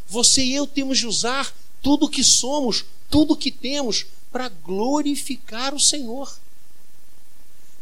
[0.07, 4.49] Você e eu temos de usar tudo o que somos, tudo o que temos, para
[4.49, 6.31] glorificar o Senhor.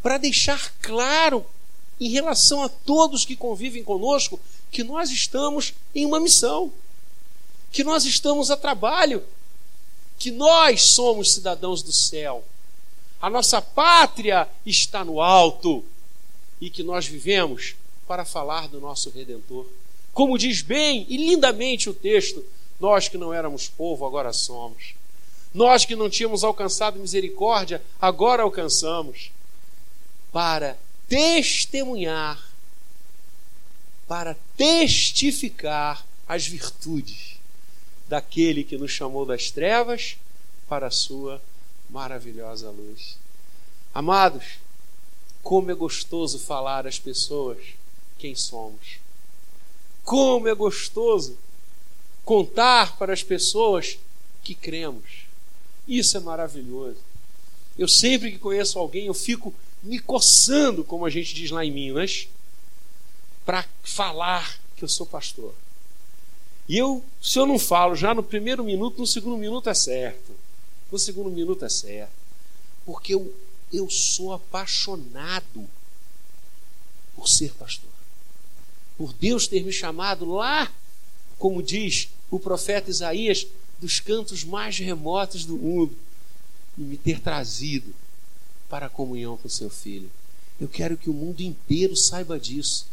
[0.02, 1.46] Para deixar claro,
[2.00, 4.40] em relação a todos que convivem conosco,
[4.72, 6.72] que nós estamos em uma missão,
[7.74, 9.22] que nós estamos a trabalho,
[10.18, 12.42] que nós somos cidadãos do céu,
[13.22, 15.84] a nossa pátria está no alto
[16.60, 17.76] e que nós vivemos
[18.08, 19.66] para falar do nosso Redentor.
[20.14, 22.44] Como diz bem e lindamente o texto,
[22.80, 24.96] nós que não éramos povo, agora somos.
[25.54, 29.32] Nós que não tínhamos alcançado misericórdia, agora alcançamos.
[30.32, 32.52] Para testemunhar,
[34.08, 37.38] para testificar as virtudes
[38.08, 40.18] daquele que nos chamou das trevas
[40.68, 41.42] para a sua
[41.90, 43.18] maravilhosa luz.
[43.94, 44.60] Amados,
[45.48, 47.58] como é gostoso falar às pessoas
[48.20, 49.00] quem somos.
[50.04, 51.38] Como é gostoso
[52.26, 53.98] contar para as pessoas
[54.44, 55.26] que cremos.
[55.88, 56.98] Isso é maravilhoso.
[57.78, 61.72] Eu sempre que conheço alguém, eu fico me coçando, como a gente diz lá em
[61.72, 62.28] Minas,
[63.46, 65.56] para falar que eu sou pastor.
[66.68, 70.34] E eu, se eu não falo já no primeiro minuto, no segundo minuto é certo.
[70.92, 72.12] No segundo minuto é certo.
[72.86, 73.34] Porque eu,
[73.72, 75.68] eu sou apaixonado
[77.16, 77.98] por ser pastor
[78.98, 80.74] por Deus ter me chamado lá,
[81.38, 83.46] como diz o profeta Isaías,
[83.80, 85.96] dos cantos mais remotos do mundo
[86.76, 87.94] e me ter trazido
[88.68, 90.10] para a comunhão com seu filho.
[90.60, 92.88] Eu quero que o mundo inteiro saiba disso.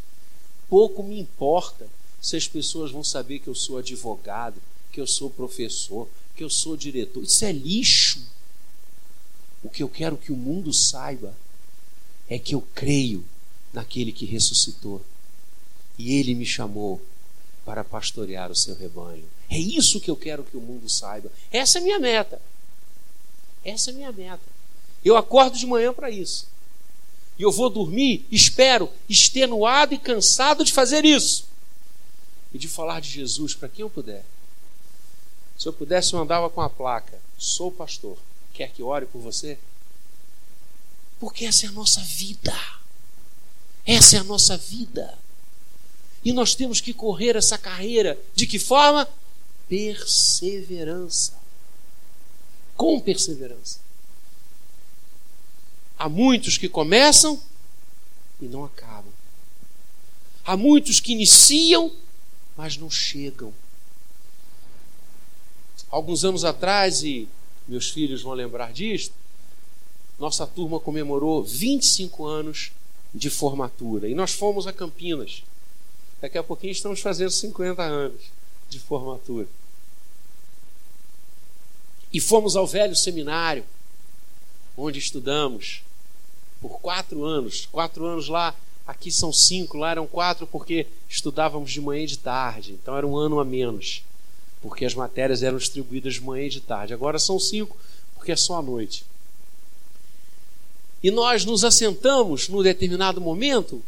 [0.69, 1.87] Pouco me importa
[2.21, 4.61] se as pessoas vão saber que eu sou advogado,
[4.91, 7.23] que eu sou professor, que eu sou diretor.
[7.23, 8.21] Isso é lixo.
[9.65, 11.35] O que eu quero que o mundo saiba
[12.29, 13.25] é que eu creio
[13.73, 15.03] naquele que ressuscitou
[15.97, 17.01] e ele me chamou
[17.65, 19.27] para pastorear o seu rebanho.
[19.49, 21.31] É isso que eu quero que o mundo saiba.
[21.51, 22.39] Essa é a minha meta.
[23.63, 24.45] Essa é a minha meta.
[25.03, 26.47] Eu acordo de manhã para isso.
[27.35, 31.47] E eu vou dormir, espero, extenuado e cansado de fazer isso.
[32.53, 34.23] E de falar de Jesus para quem eu puder.
[35.57, 38.15] Se eu pudesse, eu andava com a placa: Sou pastor.
[38.55, 39.59] Quer que ore por você?
[41.19, 42.55] Porque essa é a nossa vida.
[43.85, 45.17] Essa é a nossa vida.
[46.23, 48.17] E nós temos que correr essa carreira.
[48.33, 49.07] De que forma?
[49.67, 51.37] Perseverança.
[52.77, 53.79] Com perseverança.
[55.99, 57.41] Há muitos que começam
[58.41, 59.13] e não acabam.
[60.45, 61.91] Há muitos que iniciam,
[62.55, 63.53] mas não chegam.
[65.89, 67.27] Alguns anos atrás, e
[67.67, 69.13] meus filhos vão lembrar disto,
[70.17, 72.71] nossa turma comemorou 25 anos
[73.13, 74.07] de formatura.
[74.07, 75.43] E nós fomos a Campinas.
[76.21, 78.21] Daqui a pouquinho estamos fazendo 50 anos
[78.69, 79.47] de formatura.
[82.11, 83.65] E fomos ao velho seminário,
[84.77, 85.81] onde estudamos
[86.61, 87.65] por quatro anos.
[87.65, 88.55] Quatro anos lá,
[88.87, 92.73] aqui são cinco, lá eram quatro, porque estudávamos de manhã e de tarde.
[92.73, 94.03] Então era um ano a menos,
[94.65, 96.91] porque as matérias eram distribuídas de manhã e de tarde.
[96.91, 97.77] Agora são cinco,
[98.15, 99.05] porque é só à noite.
[101.03, 103.79] E nós nos assentamos num determinado momento,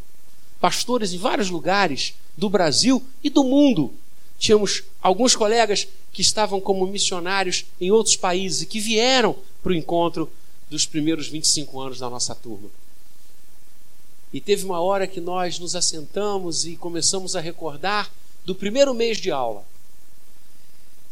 [0.61, 3.91] pastores em vários lugares, do Brasil e do mundo.
[4.37, 9.75] Tínhamos alguns colegas que estavam como missionários em outros países e que vieram para o
[9.75, 10.31] encontro
[10.69, 12.69] dos primeiros 25 anos da nossa turma.
[14.31, 18.13] E teve uma hora que nós nos assentamos e começamos a recordar
[18.45, 19.65] do primeiro mês de aula.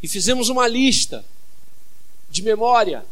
[0.01, 1.25] E fizemos uma lista
[2.29, 3.05] de memória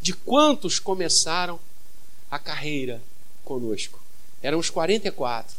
[0.00, 1.58] de quantos começaram
[2.30, 3.02] a carreira
[3.44, 4.02] conosco.
[4.42, 5.56] Éramos 44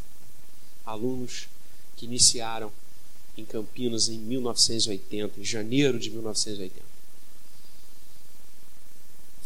[0.84, 1.48] alunos
[1.96, 2.72] que iniciaram
[3.36, 6.86] em Campinas em 1980, em janeiro de 1980.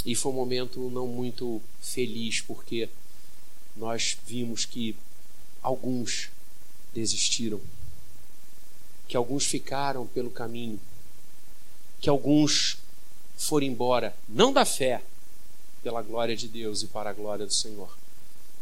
[0.04, 2.88] E foi um momento não muito feliz, porque
[3.76, 4.96] nós vimos que
[5.62, 6.30] alguns
[6.94, 7.60] desistiram,
[9.10, 10.78] que alguns ficaram pelo caminho,
[12.00, 12.76] que alguns
[13.36, 15.02] foram embora, não da fé,
[15.82, 17.92] pela glória de Deus e para a glória do Senhor,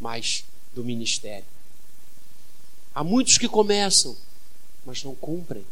[0.01, 0.45] mas
[0.75, 1.45] do ministério.
[2.95, 4.17] Há muitos que começam,
[4.87, 5.67] mas não cumprem.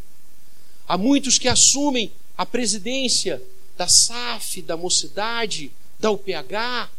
[0.87, 3.43] Há muitos que assumem a presidência
[3.79, 6.91] da SAF, da mocidade, da UPH.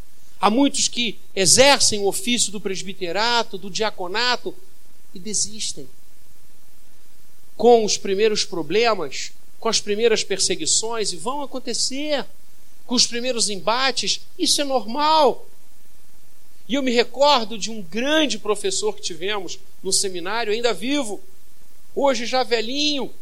[0.42, 4.56] Há muitos que exercem o ofício do presbiterato, do diaconato
[5.14, 5.88] e desistem.
[7.58, 12.26] Com os primeiros problemas, com as primeiras perseguições, e vão acontecer,
[12.86, 15.46] com os primeiros embates, isso é normal.
[16.68, 21.22] E eu me recordo de um grande professor que tivemos no seminário, ainda vivo,
[21.96, 23.14] hoje já velhinho.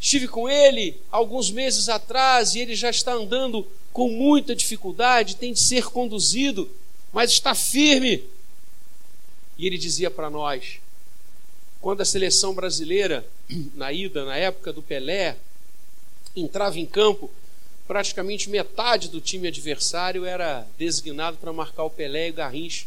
[0.00, 5.52] Estive com ele alguns meses atrás e ele já está andando com muita dificuldade, tem
[5.52, 6.70] de ser conduzido,
[7.12, 8.24] mas está firme.
[9.58, 10.80] E ele dizia para nós:
[11.80, 13.26] quando a seleção brasileira,
[13.74, 15.36] na ida, na época do Pelé,
[16.36, 17.30] entrava em campo,
[17.86, 22.86] praticamente metade do time adversário era designado para marcar o Pelé e o Garrincha.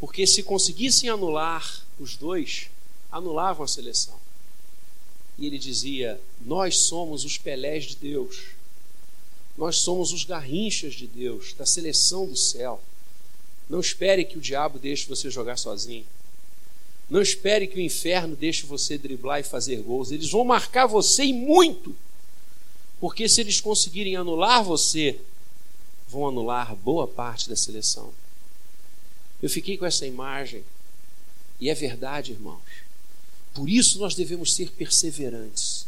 [0.00, 2.68] Porque se conseguissem anular os dois,
[3.10, 4.18] anulavam a seleção.
[5.38, 8.48] E ele dizia: Nós somos os Pelés de Deus.
[9.56, 12.82] Nós somos os Garrinchas de Deus, da seleção do céu.
[13.68, 16.06] Não espere que o diabo deixe você jogar sozinho.
[17.12, 20.10] Não espere que o inferno deixe você driblar e fazer gols.
[20.10, 21.94] Eles vão marcar você e muito.
[22.98, 25.20] Porque se eles conseguirem anular você,
[26.08, 28.14] vão anular boa parte da seleção.
[29.42, 30.64] Eu fiquei com essa imagem.
[31.60, 32.62] E é verdade, irmãos.
[33.52, 35.86] Por isso nós devemos ser perseverantes.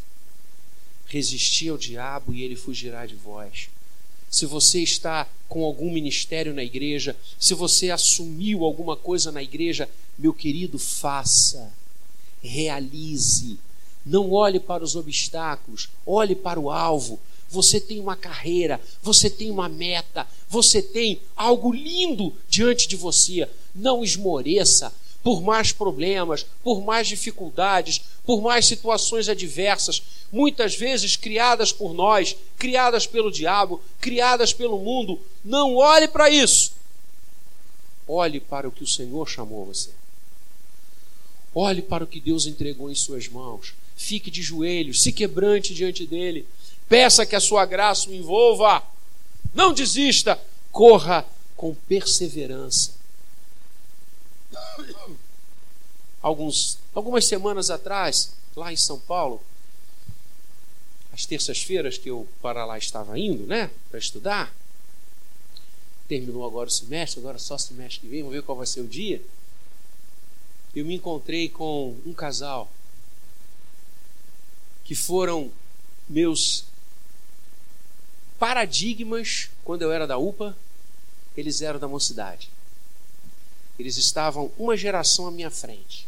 [1.06, 3.70] Resistir ao diabo e ele fugirá de vós
[4.34, 9.88] se você está com algum ministério na igreja, se você assumiu alguma coisa na igreja,
[10.18, 11.72] meu querido, faça,
[12.42, 13.60] realize.
[14.04, 17.20] Não olhe para os obstáculos, olhe para o alvo.
[17.48, 23.48] Você tem uma carreira, você tem uma meta, você tem algo lindo diante de você.
[23.72, 24.92] Não esmoreça
[25.24, 32.36] por mais problemas, por mais dificuldades, por mais situações adversas muitas vezes criadas por nós,
[32.58, 35.20] criadas pelo diabo, criadas pelo mundo.
[35.44, 36.72] Não olhe para isso.
[38.06, 39.90] Olhe para o que o Senhor chamou você.
[41.54, 43.74] Olhe para o que Deus entregou em suas mãos.
[43.96, 46.46] Fique de joelhos, se quebrante diante dele.
[46.88, 48.82] Peça que a sua graça o envolva.
[49.54, 50.38] Não desista.
[50.72, 51.24] Corra
[51.56, 53.03] com perseverança.
[56.20, 59.42] Alguns, algumas semanas atrás, lá em São Paulo,
[61.12, 64.54] às terças-feiras que eu para lá estava indo, né, para estudar.
[66.08, 68.88] Terminou agora o semestre, agora só semestre que vem, vamos ver qual vai ser o
[68.88, 69.22] dia.
[70.74, 72.70] Eu me encontrei com um casal
[74.82, 75.52] que foram
[76.08, 76.64] meus
[78.38, 80.56] paradigmas quando eu era da UPA,
[81.36, 82.50] eles eram da mocidade.
[83.78, 86.06] Eles estavam uma geração à minha frente.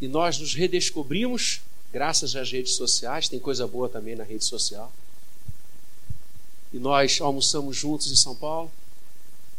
[0.00, 1.60] E nós nos redescobrimos
[1.92, 4.92] graças às redes sociais, tem coisa boa também na rede social.
[6.72, 8.70] E nós almoçamos juntos em São Paulo.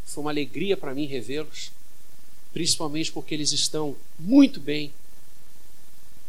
[0.05, 1.72] Foi uma alegria para mim revê-los,
[2.53, 4.93] principalmente porque eles estão muito bem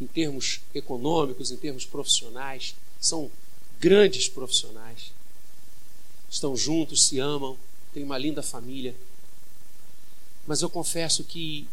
[0.00, 3.30] em termos econômicos, em termos profissionais, são
[3.78, 5.12] grandes profissionais.
[6.28, 7.56] Estão juntos, se amam,
[7.94, 8.96] têm uma linda família.
[10.47, 11.68] Mas eu confesso que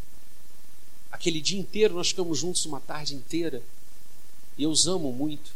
[1.11, 3.61] aquele dia inteiro nós ficamos juntos uma tarde inteira
[4.57, 5.51] e eu os amo muito.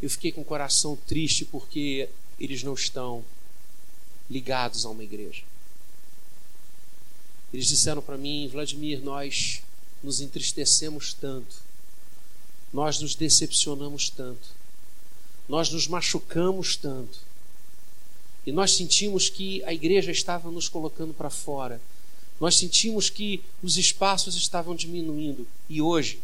[0.00, 2.08] Eu fiquei com o coração triste porque
[2.38, 3.24] eles não estão
[4.30, 5.42] ligados a uma igreja.
[7.52, 9.62] Eles disseram para mim, Vladimir, nós
[10.02, 11.56] nos entristecemos tanto,
[12.72, 14.48] nós nos decepcionamos tanto,
[15.48, 17.18] nós nos machucamos tanto,
[18.46, 21.80] e nós sentimos que a igreja estava nos colocando para fora,
[22.40, 26.20] nós sentimos que os espaços estavam diminuindo, e hoje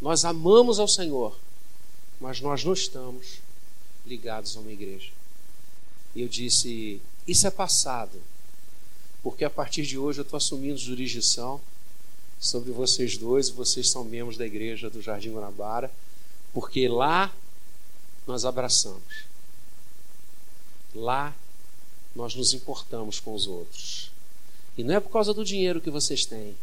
[0.00, 1.38] nós amamos ao Senhor,
[2.20, 3.38] mas nós não estamos
[4.04, 5.10] ligados a uma igreja.
[6.14, 8.20] E eu disse: Isso é passado,
[9.22, 11.60] porque a partir de hoje eu estou assumindo jurisdição
[12.40, 15.90] sobre vocês dois, vocês são membros da igreja do Jardim Guanabara,
[16.52, 17.32] porque lá
[18.26, 19.24] nós abraçamos,
[20.94, 21.34] lá
[22.14, 24.10] nós nos importamos com os outros.
[24.76, 26.56] E não é por causa do dinheiro que vocês têm,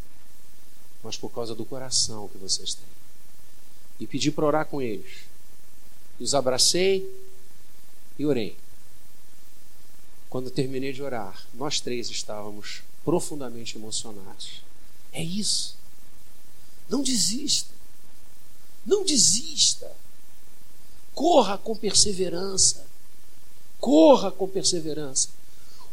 [1.04, 2.98] mas por causa do coração que vocês têm
[4.00, 5.26] e pedir para orar com eles.
[6.20, 7.10] Os abracei
[8.18, 8.58] e orei.
[10.30, 14.62] Quando terminei de orar, nós três estávamos profundamente emocionados.
[15.14, 15.76] É isso.
[16.90, 17.74] Não desista.
[18.86, 19.92] Não desista.
[21.14, 22.86] Corra com perseverança.
[23.80, 25.30] Corra com perseverança.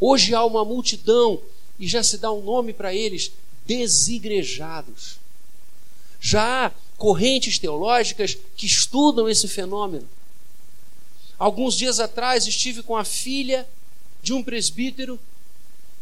[0.00, 1.40] Hoje há uma multidão,
[1.78, 3.32] e já se dá um nome para eles,
[3.66, 5.18] desigrejados.
[6.20, 10.08] Já há correntes teológicas que estudam esse fenômeno.
[11.38, 13.68] Alguns dias atrás estive com a filha
[14.22, 15.18] de um presbítero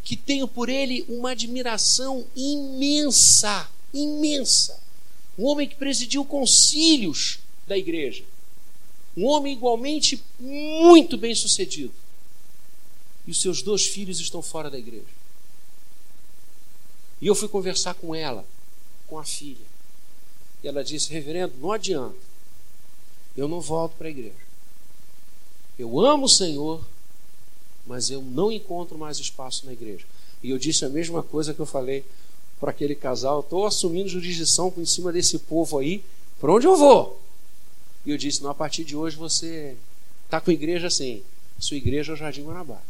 [0.04, 4.80] que tenho por ele uma admiração imensa, imensa.
[5.38, 8.24] Um homem que presidiu concílios da igreja.
[9.16, 11.92] Um homem igualmente muito bem sucedido.
[13.26, 15.04] E os seus dois filhos estão fora da igreja.
[17.20, 18.44] E eu fui conversar com ela,
[19.06, 19.64] com a filha.
[20.62, 22.16] E ela disse: Reverendo, não adianta.
[23.36, 24.34] Eu não volto para a igreja.
[25.78, 26.84] Eu amo o Senhor,
[27.86, 30.04] mas eu não encontro mais espaço na igreja.
[30.42, 32.04] E eu disse a mesma coisa que eu falei
[32.58, 36.04] para aquele casal: estou assumindo jurisdição por cima desse povo aí,
[36.40, 37.21] para onde eu vou?
[38.04, 39.76] E eu disse: não, a partir de hoje você
[40.24, 41.22] está com a igreja assim.
[41.58, 42.82] Sua igreja é o Jardim Guanabara.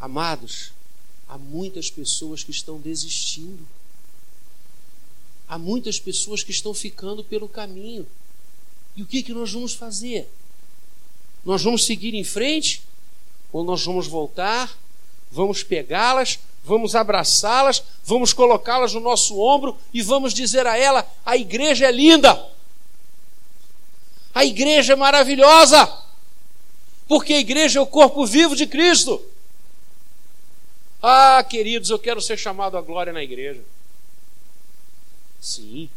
[0.00, 0.72] Amados,
[1.28, 3.64] há muitas pessoas que estão desistindo.
[5.48, 8.06] Há muitas pessoas que estão ficando pelo caminho.
[8.96, 10.28] E o que, que nós vamos fazer?
[11.44, 12.82] Nós vamos seguir em frente?
[13.52, 14.76] Ou nós vamos voltar,
[15.30, 21.36] vamos pegá-las, vamos abraçá-las, vamos colocá-las no nosso ombro e vamos dizer a ela: a
[21.36, 22.51] igreja é linda,
[24.34, 25.86] a igreja é maravilhosa,
[27.06, 29.24] porque a igreja é o corpo vivo de Cristo.
[31.02, 33.62] Ah, queridos, eu quero ser chamado à glória na igreja.
[35.40, 35.90] Sim,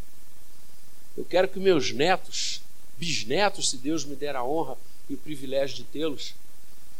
[1.16, 2.62] eu quero que meus netos,
[2.98, 4.78] bisnetos, se Deus me der a honra
[5.10, 6.34] e o privilégio de tê-los,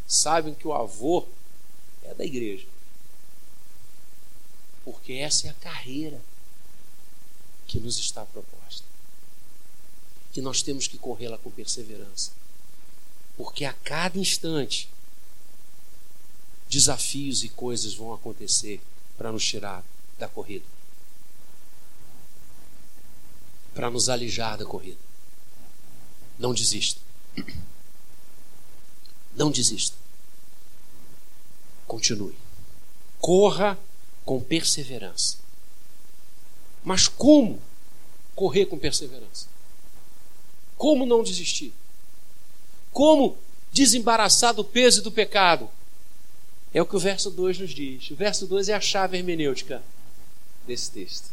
[0.08, 1.28] sabem que o avô
[2.04, 2.68] é da igreja.
[4.84, 6.22] Porque essa é a carreira
[7.68, 8.86] que nos está proposta.
[10.36, 12.34] Que nós temos que corrê-la com perseverança.
[13.38, 14.90] Porque a cada instante
[16.68, 18.82] desafios e coisas vão acontecer
[19.18, 19.82] para nos tirar
[20.20, 20.66] da corrida.
[23.74, 25.00] Para nos alijar da corrida.
[26.38, 27.00] Não desista.
[29.34, 29.96] Não desista.
[31.88, 32.36] Continue.
[33.20, 33.80] Corra
[34.26, 35.38] com perseverança.
[36.84, 37.62] Mas como
[38.36, 39.55] correr com perseverança?
[40.78, 41.74] Como não desistir?
[42.92, 43.38] Como
[43.72, 45.70] desembaraçar do peso e do pecado?
[46.74, 48.12] É o que o verso 2 nos diz.
[48.12, 49.82] O verso 2 é a chave hermenêutica
[50.68, 51.30] desse texto.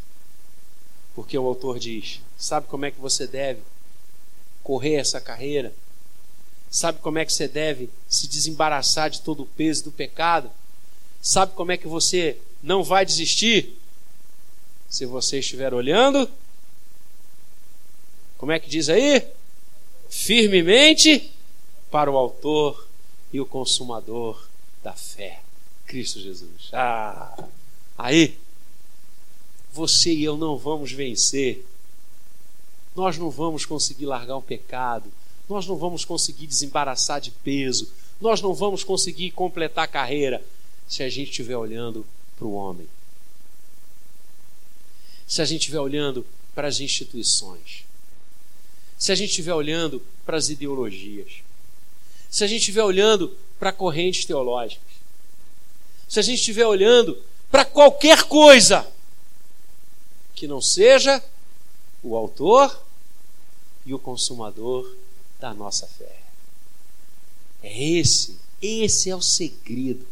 [1.14, 3.60] Porque o autor diz: Sabe como é que você deve
[4.62, 5.74] correr essa carreira?
[6.70, 10.50] Sabe como é que você deve se desembaraçar de todo o peso do pecado?
[11.20, 13.76] Sabe como é que você não vai desistir?
[14.88, 16.30] Se você estiver olhando,
[18.42, 19.24] como é que diz aí?
[20.10, 21.30] Firmemente
[21.92, 22.88] para o Autor
[23.32, 24.48] e o Consumador
[24.82, 25.40] da fé,
[25.86, 26.68] Cristo Jesus.
[26.72, 27.48] Ah,
[27.96, 28.36] aí,
[29.72, 31.64] você e eu não vamos vencer.
[32.96, 35.08] Nós não vamos conseguir largar o pecado
[35.48, 40.42] nós não vamos conseguir desembaraçar de peso, nós não vamos conseguir completar a carreira
[40.88, 42.88] se a gente estiver olhando para o homem.
[45.28, 47.84] Se a gente estiver olhando para as instituições.
[49.02, 51.42] Se a gente estiver olhando para as ideologias.
[52.30, 54.92] Se a gente estiver olhando para correntes teológicas.
[56.08, 58.86] Se a gente estiver olhando para qualquer coisa
[60.36, 61.20] que não seja
[62.00, 62.80] o autor
[63.84, 64.88] e o consumador
[65.40, 66.20] da nossa fé.
[67.60, 70.06] É esse, esse é o segredo.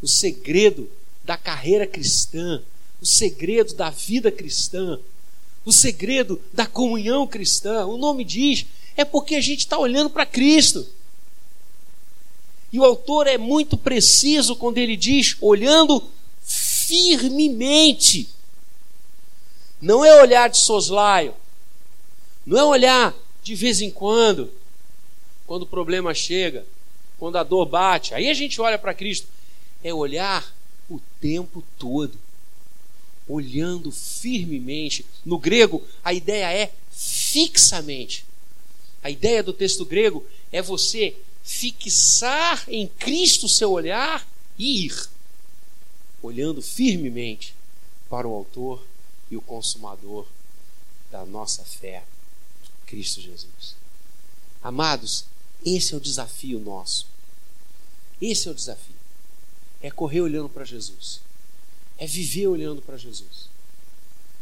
[0.00, 0.90] O segredo
[1.22, 2.62] da carreira cristã,
[3.02, 4.98] o segredo da vida cristã,
[5.64, 7.86] o segredo da comunhão cristã.
[7.86, 10.86] O nome diz, é porque a gente está olhando para Cristo.
[12.72, 16.10] E o autor é muito preciso quando ele diz, olhando
[16.42, 18.28] firmemente.
[19.80, 21.34] Não é olhar de soslaio,
[22.44, 24.50] não é olhar de vez em quando,
[25.46, 26.66] quando o problema chega,
[27.18, 29.28] quando a dor bate, aí a gente olha para Cristo.
[29.82, 30.44] É olhar
[30.88, 32.18] o tempo todo,
[33.28, 35.04] olhando firmemente.
[35.24, 38.24] No grego, a ideia é fixamente.
[39.02, 44.26] A ideia do texto grego é você fixar em Cristo seu olhar
[44.58, 45.08] e ir,
[46.22, 47.54] olhando firmemente
[48.08, 48.82] para o Autor
[49.30, 50.26] e o Consumador
[51.10, 52.04] da nossa fé.
[52.86, 53.74] Cristo Jesus.
[54.62, 55.26] Amados,
[55.64, 57.06] esse é o desafio nosso.
[58.20, 58.94] Esse é o desafio.
[59.82, 61.20] É correr olhando para Jesus.
[61.98, 63.48] É viver olhando para Jesus.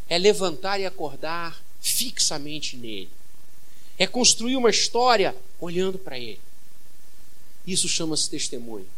[0.09, 3.11] É levantar e acordar fixamente nele.
[3.99, 6.41] É construir uma história olhando para ele.
[7.67, 8.89] Isso chama-se testemunho.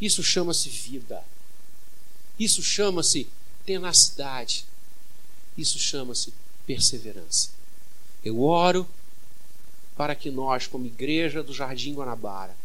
[0.00, 1.24] Isso chama-se vida.
[2.38, 3.28] Isso chama-se
[3.64, 4.64] tenacidade.
[5.56, 6.32] Isso chama-se
[6.66, 7.50] perseverança.
[8.24, 8.88] Eu oro
[9.96, 12.56] para que nós, como igreja do Jardim Guanabara,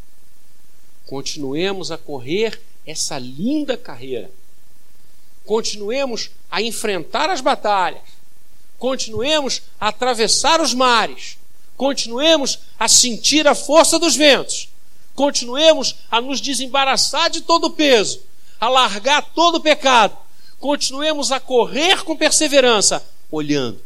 [1.05, 4.31] continuemos a correr essa linda carreira.
[5.47, 8.01] Continuemos a enfrentar as batalhas.
[8.77, 11.37] Continuemos a atravessar os mares.
[11.77, 14.69] Continuemos a sentir a força dos ventos.
[15.15, 18.21] Continuemos a nos desembaraçar de todo o peso,
[18.59, 20.15] a largar todo o pecado.
[20.59, 23.81] Continuemos a correr com perseverança, olhando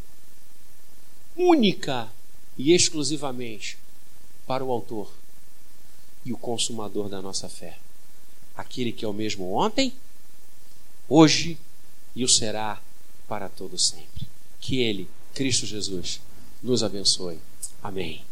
[1.37, 2.11] única
[2.57, 3.77] e exclusivamente
[4.47, 5.11] para o Autor
[6.25, 7.77] e o Consumador da nossa fé.
[8.55, 9.93] Aquele que é o mesmo ontem,
[11.11, 11.57] hoje
[12.15, 12.81] e o será
[13.27, 14.27] para todo sempre.
[14.61, 16.21] Que Ele, Cristo Jesus,
[16.63, 17.39] nos abençoe.
[17.83, 18.23] Amém.